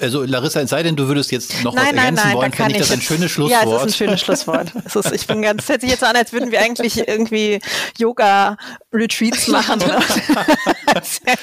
Also 0.00 0.22
Larissa, 0.22 0.60
es 0.60 0.70
sei 0.70 0.84
denn, 0.84 0.94
du 0.94 1.08
würdest 1.08 1.32
jetzt 1.32 1.64
noch 1.64 1.74
nein, 1.74 1.86
was 1.86 1.94
ergänzen 1.96 2.14
nein, 2.14 2.24
nein, 2.26 2.36
wollen, 2.36 2.52
fände 2.52 2.72
ich 2.74 2.78
das 2.78 2.92
ein 2.92 3.00
schönes 3.00 3.32
Schlusswort. 3.32 3.64
Ja, 3.64 3.68
das 3.68 3.82
ist 3.82 3.88
ein 3.88 3.92
schönes 3.92 4.20
Schlusswort. 4.20 4.72
ist, 4.72 5.12
ich 5.12 5.26
bin 5.26 5.42
ganz, 5.42 5.68
hört 5.68 5.80
sich 5.80 5.90
jetzt 5.90 6.04
an, 6.04 6.14
als 6.14 6.32
würden 6.32 6.52
wir 6.52 6.60
eigentlich 6.60 6.96
irgendwie 7.08 7.58
Yoga-Retreats 7.98 9.48
machen. 9.48 9.82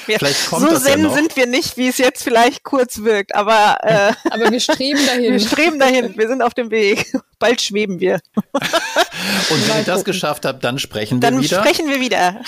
vielleicht 0.06 0.48
kommt 0.48 0.62
so 0.62 0.70
das 0.70 0.84
zen 0.84 1.04
ja 1.04 1.10
sind 1.10 1.36
wir 1.36 1.46
nicht, 1.46 1.76
wie 1.76 1.88
es 1.88 1.98
jetzt 1.98 2.22
vielleicht 2.22 2.64
kurz 2.64 3.02
wirkt, 3.02 3.34
aber 3.34 3.76
äh, 3.82 4.12
aber 4.30 4.50
wir 4.50 4.60
streben 4.60 5.04
dahin. 5.06 5.32
Wir 5.32 5.40
streben 5.40 5.78
dahin. 5.78 6.16
Wir 6.16 6.28
sind 6.28 6.40
auf 6.40 6.54
dem 6.54 6.70
Weg. 6.70 7.12
Bald 7.38 7.60
schweben 7.60 8.00
wir. 8.00 8.20
Und 9.50 9.68
wenn 9.68 9.78
ihr 9.78 9.84
das 9.84 10.04
geschafft 10.04 10.44
habt, 10.44 10.64
dann 10.64 10.78
sprechen 10.78 11.20
wir 11.20 11.30
dann 11.30 11.42
wieder. 11.42 11.56
Dann 11.56 11.66
sprechen 11.66 11.88
wir 11.88 12.00
wieder. 12.00 12.40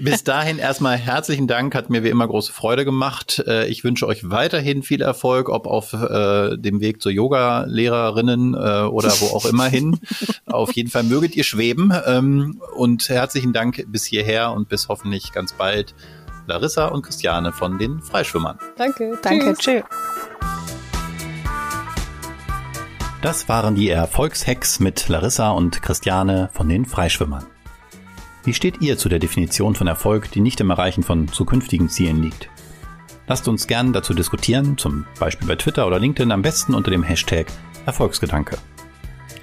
Bis 0.00 0.24
dahin 0.24 0.58
erstmal 0.58 0.96
herzlichen 0.96 1.46
Dank, 1.46 1.74
hat 1.74 1.88
mir 1.88 2.04
wie 2.04 2.08
immer 2.08 2.28
große 2.28 2.52
Freude 2.52 2.84
gemacht. 2.84 3.42
Äh, 3.46 3.68
ich 3.68 3.82
wünsche 3.82 4.06
euch 4.06 4.28
weiterhin 4.28 4.82
viel 4.82 5.00
Erfolg, 5.00 5.48
ob 5.48 5.66
auf 5.66 5.92
äh, 5.92 6.56
dem 6.56 6.80
Weg 6.80 7.00
zur 7.00 7.12
Yoga-Lehrerinnen 7.12 8.54
äh, 8.54 8.82
oder 8.82 9.10
wo 9.20 9.34
auch 9.34 9.46
immer 9.46 9.66
hin. 9.66 9.98
auf 10.46 10.72
jeden 10.72 10.90
Fall 10.90 11.04
möget 11.04 11.34
ihr 11.36 11.44
schweben. 11.44 11.92
Ähm, 12.06 12.60
und 12.76 13.08
herzlichen 13.08 13.52
Dank 13.52 13.84
bis 13.88 14.04
hierher 14.04 14.52
und 14.52 14.68
bis 14.68 14.88
hoffentlich 14.88 15.32
ganz 15.32 15.54
bald. 15.54 15.94
Larissa 16.46 16.86
und 16.86 17.02
Christiane 17.02 17.52
von 17.52 17.78
den 17.78 18.00
Freischwimmern. 18.00 18.58
Danke. 18.76 19.18
Danke. 19.22 19.54
Tschüss. 19.54 19.82
Das 23.22 23.50
waren 23.50 23.74
die 23.74 23.90
Erfolgshacks 23.90 24.80
mit 24.80 25.06
Larissa 25.08 25.50
und 25.50 25.82
Christiane 25.82 26.48
von 26.54 26.70
den 26.70 26.86
Freischwimmern. 26.86 27.44
Wie 28.44 28.54
steht 28.54 28.80
ihr 28.80 28.96
zu 28.96 29.10
der 29.10 29.18
Definition 29.18 29.74
von 29.74 29.86
Erfolg, 29.86 30.30
die 30.30 30.40
nicht 30.40 30.58
im 30.60 30.70
Erreichen 30.70 31.02
von 31.02 31.28
zukünftigen 31.28 31.90
Zielen 31.90 32.22
liegt? 32.22 32.48
Lasst 33.26 33.46
uns 33.46 33.66
gern 33.66 33.92
dazu 33.92 34.14
diskutieren, 34.14 34.78
zum 34.78 35.04
Beispiel 35.18 35.46
bei 35.46 35.56
Twitter 35.56 35.86
oder 35.86 35.98
LinkedIn, 35.98 36.32
am 36.32 36.40
besten 36.40 36.72
unter 36.74 36.90
dem 36.90 37.02
Hashtag 37.02 37.48
Erfolgsgedanke. 37.84 38.56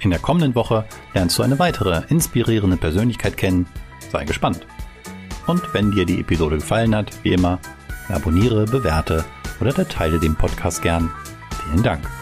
In 0.00 0.10
der 0.10 0.18
kommenden 0.18 0.56
Woche 0.56 0.84
lernst 1.14 1.38
du 1.38 1.44
eine 1.44 1.60
weitere 1.60 2.02
inspirierende 2.08 2.76
Persönlichkeit 2.78 3.36
kennen. 3.36 3.66
Sei 4.10 4.24
gespannt. 4.24 4.66
Und 5.46 5.62
wenn 5.72 5.92
dir 5.92 6.04
die 6.04 6.20
Episode 6.20 6.56
gefallen 6.56 6.96
hat, 6.96 7.12
wie 7.22 7.32
immer, 7.32 7.60
abonniere, 8.08 8.64
bewerte 8.64 9.24
oder 9.60 9.88
teile 9.88 10.18
den 10.18 10.34
Podcast 10.34 10.82
gern. 10.82 11.12
Vielen 11.64 11.84
Dank. 11.84 12.17